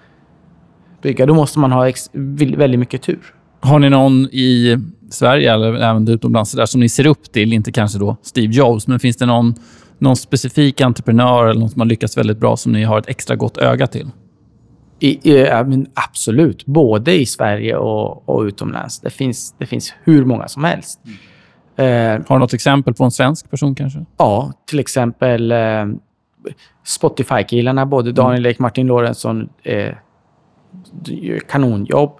[1.02, 1.26] bygga.
[1.26, 3.34] Då måste man ha väldigt mycket tur.
[3.60, 4.78] Har ni någon i
[5.10, 7.52] Sverige eller även utomlands där, som ni ser upp till?
[7.52, 9.54] Inte kanske då Steve Jobs, men finns det någon,
[9.98, 13.36] någon specifik entreprenör eller någon som har lyckats väldigt bra som ni har ett extra
[13.36, 14.10] gott öga till?
[14.98, 16.66] I, i, men absolut.
[16.66, 19.00] Både i Sverige och, och utomlands.
[19.00, 21.00] Det finns, det finns hur många som helst.
[21.04, 21.16] Mm.
[21.76, 24.04] Eh, Har du något exempel på en svensk person kanske?
[24.16, 25.86] Ja, till exempel eh,
[26.84, 27.86] Spotify-killarna.
[27.86, 28.14] Både mm.
[28.14, 28.46] Daniel.
[28.46, 29.48] Ek, Martin Lorentzon.
[29.62, 29.94] Eh,
[31.48, 32.18] kanonjobb.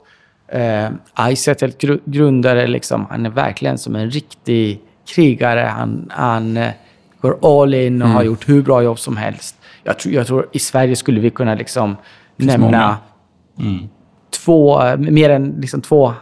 [0.49, 0.91] Eh,
[1.31, 1.72] Icetel
[2.05, 4.81] grundare, liksom, han är verkligen som en riktig
[5.14, 5.61] krigare.
[5.61, 6.70] Han, han eh,
[7.20, 8.16] går all in och mm.
[8.16, 9.57] har gjort hur bra jobb som helst.
[9.83, 11.97] Jag tror, jag tror i Sverige skulle vi kunna liksom
[12.37, 12.97] nämna
[13.59, 13.89] mm.
[14.45, 16.12] två, mer än liksom två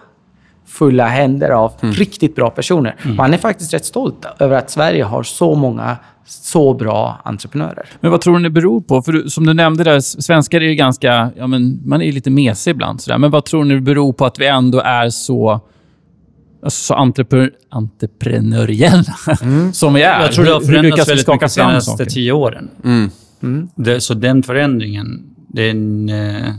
[0.67, 1.95] fulla händer av mm.
[1.95, 2.97] riktigt bra personer.
[3.05, 3.17] Mm.
[3.17, 5.97] Man är faktiskt rätt stolt över att Sverige har så många
[6.27, 7.87] så bra entreprenörer.
[8.01, 9.03] Men vad tror du det beror på?
[9.03, 11.31] För som du nämnde, där, svenskar är ju ganska...
[11.37, 13.01] Ja, men man är lite mesig ibland.
[13.01, 13.19] Sådär.
[13.19, 15.61] Men vad tror ni det beror på att vi ändå är så
[16.65, 19.73] alltså, så entrepre entreprenöriella mm.
[19.73, 20.21] som vi är.
[20.21, 22.71] Jag tror det har förändrats väldigt mycket de senaste tio åren.
[22.85, 23.11] Mm.
[23.43, 23.69] Mm.
[23.75, 26.55] Det, så den förändringen, det är, en, eh,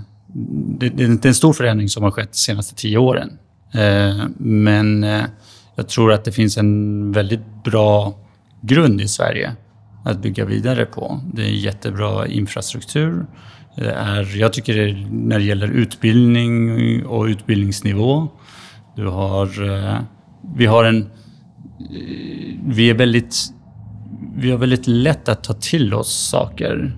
[0.80, 3.38] det, det är en stor förändring som har skett de senaste tio åren.
[3.74, 5.24] Eh, men eh,
[5.76, 8.14] jag tror att det finns en väldigt bra
[8.62, 9.56] grund i Sverige
[10.06, 11.22] att bygga vidare på.
[11.34, 13.26] Det är jättebra infrastruktur.
[13.76, 18.28] Det är, jag tycker det, när det gäller utbildning och utbildningsnivå.
[18.96, 19.50] Du har,
[20.58, 21.10] vi har en...
[22.66, 23.36] Vi är väldigt...
[24.36, 26.96] Vi har väldigt lätt att ta till oss saker,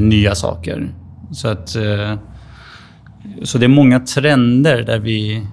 [0.00, 0.94] nya saker.
[1.32, 1.76] Så att...
[1.76, 2.14] Eh,
[3.42, 5.46] så det är många trender där vi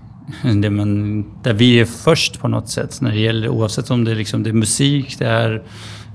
[0.44, 4.12] där, man, där vi är först på något sätt när det gäller oavsett om det
[4.12, 5.64] är, liksom, det är musik, det är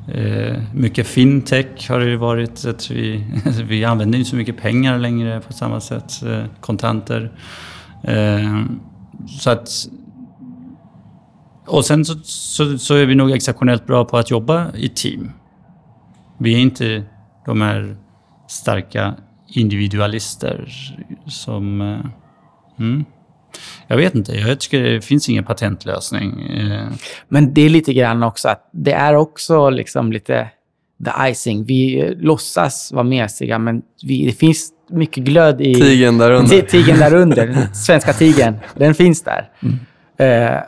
[0.08, 2.64] eh, mycket fintech har det ju varit.
[2.64, 3.24] Att vi,
[3.64, 7.32] vi använder inte så mycket pengar längre på samma sätt, eh, kontanter.
[8.02, 8.64] Eh,
[9.40, 9.68] så att
[11.66, 15.30] och sen så, så, så, är vi nog exceptionellt bra på att jobba i team.
[16.38, 17.02] Vi är inte
[17.46, 17.96] de här
[18.48, 19.14] starka
[19.56, 20.68] individualister
[21.26, 21.80] som...
[21.80, 21.98] Eh,
[22.78, 23.04] mm.
[23.86, 24.32] Jag vet inte.
[24.32, 26.42] Jag tycker det finns ingen patentlösning.
[26.42, 26.88] Eh,
[27.28, 30.50] Men det är lite grann också att det är också liksom lite
[31.04, 31.64] the icing.
[31.64, 35.74] Vi låtsas vara mesiga, men vi, det finns mycket glöd i...
[35.74, 36.60] Tigen där under.
[36.60, 37.68] Tigen där under.
[37.74, 38.56] svenska tigen.
[38.74, 39.50] Den finns där.
[39.62, 39.78] Mm.
[40.20, 40.60] Uh,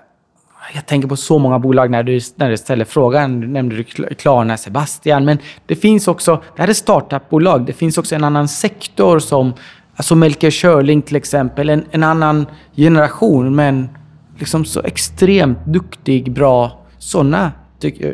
[0.74, 3.40] jag tänker på så många bolag när du, när du ställer frågan.
[3.40, 3.84] Du nämnde
[4.18, 5.24] Klarna, Sebastian.
[5.24, 6.42] Men det finns också...
[6.56, 7.66] Det här är startupbolag.
[7.66, 9.52] Det finns också en annan sektor som
[9.96, 12.46] Alltså Melker Schörling till exempel, en, en annan
[12.76, 13.88] generation men
[14.38, 16.80] liksom så extremt duktig, bra.
[16.98, 17.52] Sådana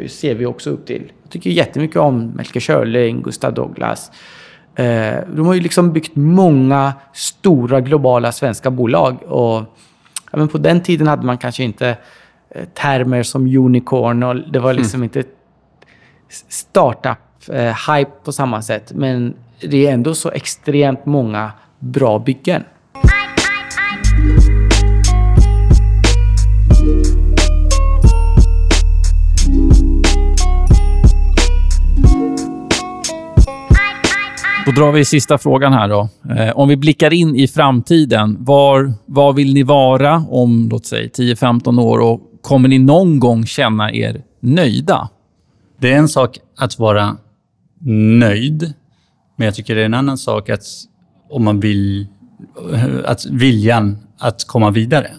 [0.08, 1.12] ser vi också upp till.
[1.22, 4.10] Jag tycker jättemycket om Melker Schörling, Gustav Douglas.
[4.74, 9.22] Eh, de har ju liksom byggt många stora globala svenska bolag.
[9.22, 9.62] Och,
[10.30, 11.96] ja, men på den tiden hade man kanske inte
[12.74, 15.04] termer som unicorn och det var liksom mm.
[15.04, 15.24] inte
[16.48, 18.92] startup-hype eh, på samma sätt.
[18.94, 22.64] Men det är ändå så extremt många bra byggen.
[34.66, 35.88] Då drar vi sista frågan här.
[35.88, 36.08] då.
[36.38, 41.08] Eh, om vi blickar in i framtiden, var, var vill ni vara om låt säga
[41.08, 45.08] 10-15 år och kommer ni någon gång känna er nöjda?
[45.80, 47.16] Det är en sak att vara
[48.20, 48.72] nöjd,
[49.36, 50.64] men jag tycker det är en annan sak att
[51.30, 52.06] om man vill
[53.04, 55.10] att viljan att komma vidare.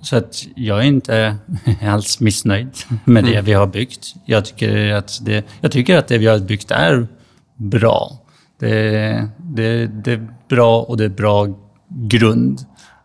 [0.00, 1.36] Så att jag är inte
[1.82, 2.70] alls missnöjd
[3.04, 4.14] med det vi har byggt.
[4.24, 7.08] Jag tycker att det, jag tycker att det vi har byggt är
[7.56, 8.18] bra.
[8.60, 11.48] Det, det, det är bra och det är bra
[11.88, 12.60] grund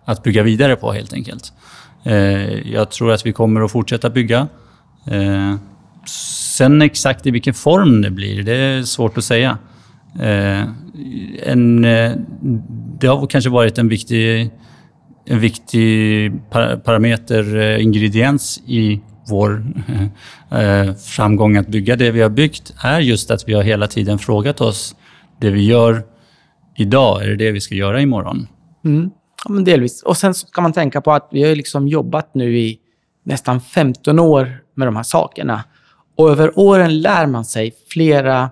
[0.05, 1.53] att bygga vidare på helt enkelt.
[2.07, 4.47] Eh, jag tror att vi kommer att fortsätta bygga.
[5.07, 5.55] Eh,
[6.55, 9.57] sen exakt i vilken form det blir, det är svårt att säga.
[10.19, 10.63] Eh,
[11.43, 11.81] en,
[12.99, 14.51] det har kanske varit en viktig,
[15.25, 16.31] en viktig
[16.83, 19.65] parameter, ingrediens i vår
[21.15, 24.61] framgång att bygga det vi har byggt är just att vi har hela tiden frågat
[24.61, 24.95] oss,
[25.41, 26.03] det vi gör
[26.77, 28.47] idag, är det det vi ska göra imorgon?
[28.85, 29.09] Mm.
[29.47, 30.03] Ja, men delvis.
[30.03, 32.79] Och sen ska man tänka på att vi har liksom jobbat nu i
[33.23, 35.63] nästan 15 år med de här sakerna.
[36.17, 38.49] Och över åren lär man sig flera...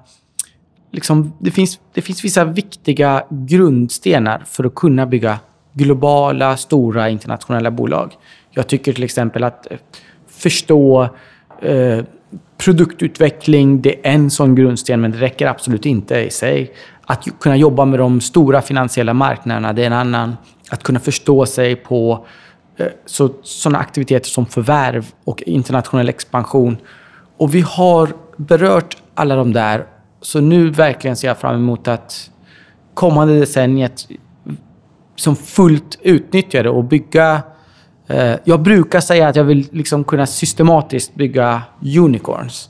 [0.91, 5.39] Liksom, det, finns, det finns vissa viktiga grundstenar för att kunna bygga
[5.73, 8.13] globala, stora internationella bolag.
[8.51, 9.77] Jag tycker till exempel att eh,
[10.27, 11.09] förstå
[11.61, 12.03] eh,
[12.57, 16.73] produktutveckling, det är en sån grundsten, men det räcker absolut inte i sig.
[17.05, 20.37] Att kunna jobba med de stora finansiella marknaderna, det är en annan.
[20.69, 22.25] Att kunna förstå sig på
[22.77, 26.77] eh, så, sådana aktiviteter som förvärv och internationell expansion.
[27.37, 29.85] Och vi har berört alla de där,
[30.21, 32.29] så nu verkligen ser jag fram emot att
[32.93, 34.07] kommande decenniet
[35.15, 37.41] som fullt utnyttja det och bygga...
[38.07, 41.61] Eh, jag brukar säga att jag vill liksom kunna systematiskt bygga
[41.97, 42.69] unicorns.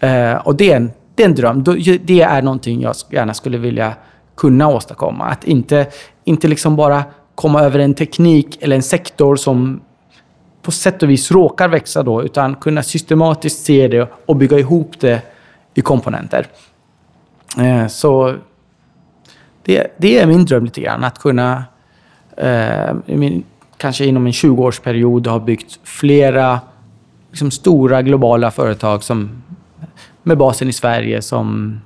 [0.00, 0.90] Eh, och det är, en,
[1.20, 1.64] det är en dröm.
[2.02, 3.94] Det är någonting jag gärna skulle vilja
[4.36, 5.24] kunna åstadkomma.
[5.24, 5.86] Att inte,
[6.24, 7.04] inte liksom bara
[7.34, 9.80] komma över en teknik eller en sektor som
[10.62, 15.00] på sätt och vis råkar växa då, utan kunna systematiskt se det och bygga ihop
[15.00, 15.22] det
[15.74, 16.46] i komponenter.
[17.58, 18.36] Eh, så
[19.62, 21.64] det, det är min dröm lite grann, att kunna
[22.36, 23.44] eh, min,
[23.76, 26.60] kanske inom en 20-årsperiod ha byggt flera
[27.30, 29.42] liksom, stora globala företag som,
[30.22, 31.80] med basen i Sverige som,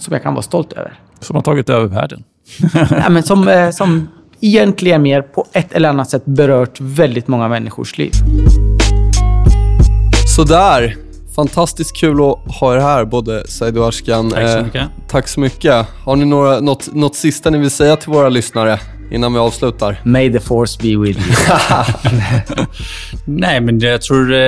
[0.00, 0.98] som jag kan vara stolt över.
[1.20, 2.24] Som har tagit över världen.
[2.90, 4.08] ja, men som, eh, som
[4.40, 8.12] egentligen mer på ett eller annat sätt berört väldigt många människors liv.
[10.36, 10.96] Sådär.
[11.36, 14.30] Fantastiskt kul att ha er här, både Said och Ashkan.
[14.30, 14.88] Tack så Eh, mycket.
[15.08, 15.86] tack så mycket.
[16.04, 18.78] Har ni några, något, något sista ni vill säga till våra lyssnare
[19.10, 20.00] innan vi avslutar?
[20.04, 21.36] May the force be with you.
[23.24, 24.38] Nej, men jag tror eh,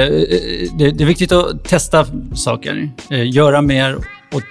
[0.79, 2.91] det, det är viktigt att testa saker.
[3.11, 3.97] Eh, Göra mer
[4.33, 4.43] och,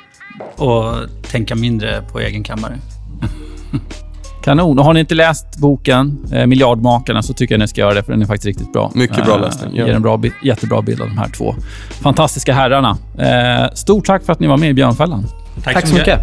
[0.67, 0.93] och
[1.31, 2.73] tänka mindre på egen kammare.
[4.43, 4.79] Kanon.
[4.79, 8.03] Och har ni inte läst boken eh, Miljardmakarna så tycker jag ni ska göra det,
[8.03, 8.91] för den är faktiskt riktigt bra.
[8.95, 9.95] Mycket bra Eh, läsning, Ger ja.
[9.95, 11.55] en bra, jättebra bild av de här två
[12.01, 12.97] fantastiska herrarna.
[13.17, 15.25] Eh, stort tack för att ni var med i Björnfällan.
[15.63, 16.21] Tack så mycket.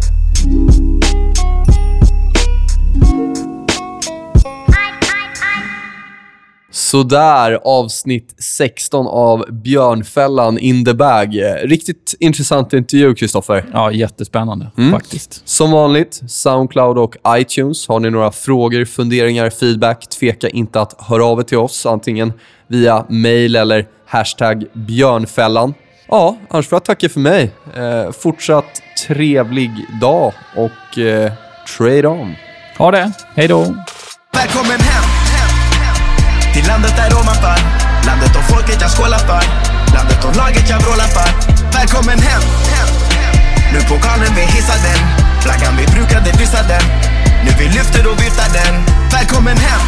[6.71, 11.41] Sådär, avsnitt 16 av Björnfällan in the bag.
[11.61, 13.65] Riktigt intressant intervju, Kristoffer.
[13.73, 15.41] Ja, jättespännande faktiskt.
[15.45, 17.87] Som vanligt, Soundcloud och iTunes.
[17.87, 22.33] Har ni några frågor, funderingar, feedback, tveka inte att höra av er till oss, antingen
[22.67, 25.73] via mail eller hashtag björnfällan.
[26.07, 27.51] Ja, annars får jag tacka för mig.
[27.75, 31.31] Eh, fortsatt trevlig dag och eh,
[31.77, 32.35] trade on.
[32.77, 33.11] Ha det.
[33.35, 33.59] Hej då.
[34.33, 35.28] Välkommen hem
[36.69, 37.59] landet där ovanför.
[38.07, 39.43] Landet och folket jag skålar för.
[39.95, 41.29] Landet och laget jag vrålar för.
[41.77, 42.43] Välkommen hem.
[43.73, 45.01] Nu pokalen vi hissar den.
[45.43, 46.85] Flaggan vi brukade dyssa den.
[47.45, 48.73] Nu vi lyfter och viftar den.
[49.17, 49.83] Välkommen hem.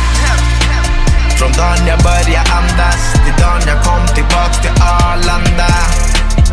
[1.38, 5.72] Från dagen jag började andas Till dagen jag kom tillbaks till Arlanda.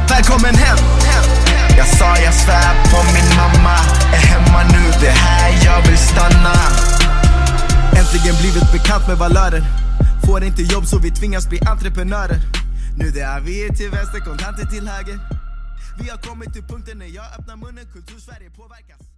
[0.09, 0.79] Välkommen hem.
[1.79, 3.77] Jag sa jag svär på min mamma.
[4.17, 6.55] Är hemma nu, det här jag vill stanna.
[7.99, 9.78] Äntligen blivit bekant med valörer
[10.29, 12.41] Får inte jobb så vi tvingas bli entreprenörer.
[12.99, 15.19] Nu det är vi till vänster, kontanter till höger.
[16.01, 19.18] Vi har kommit till punkten när jag öppnar munnen, kultursverige påverkas.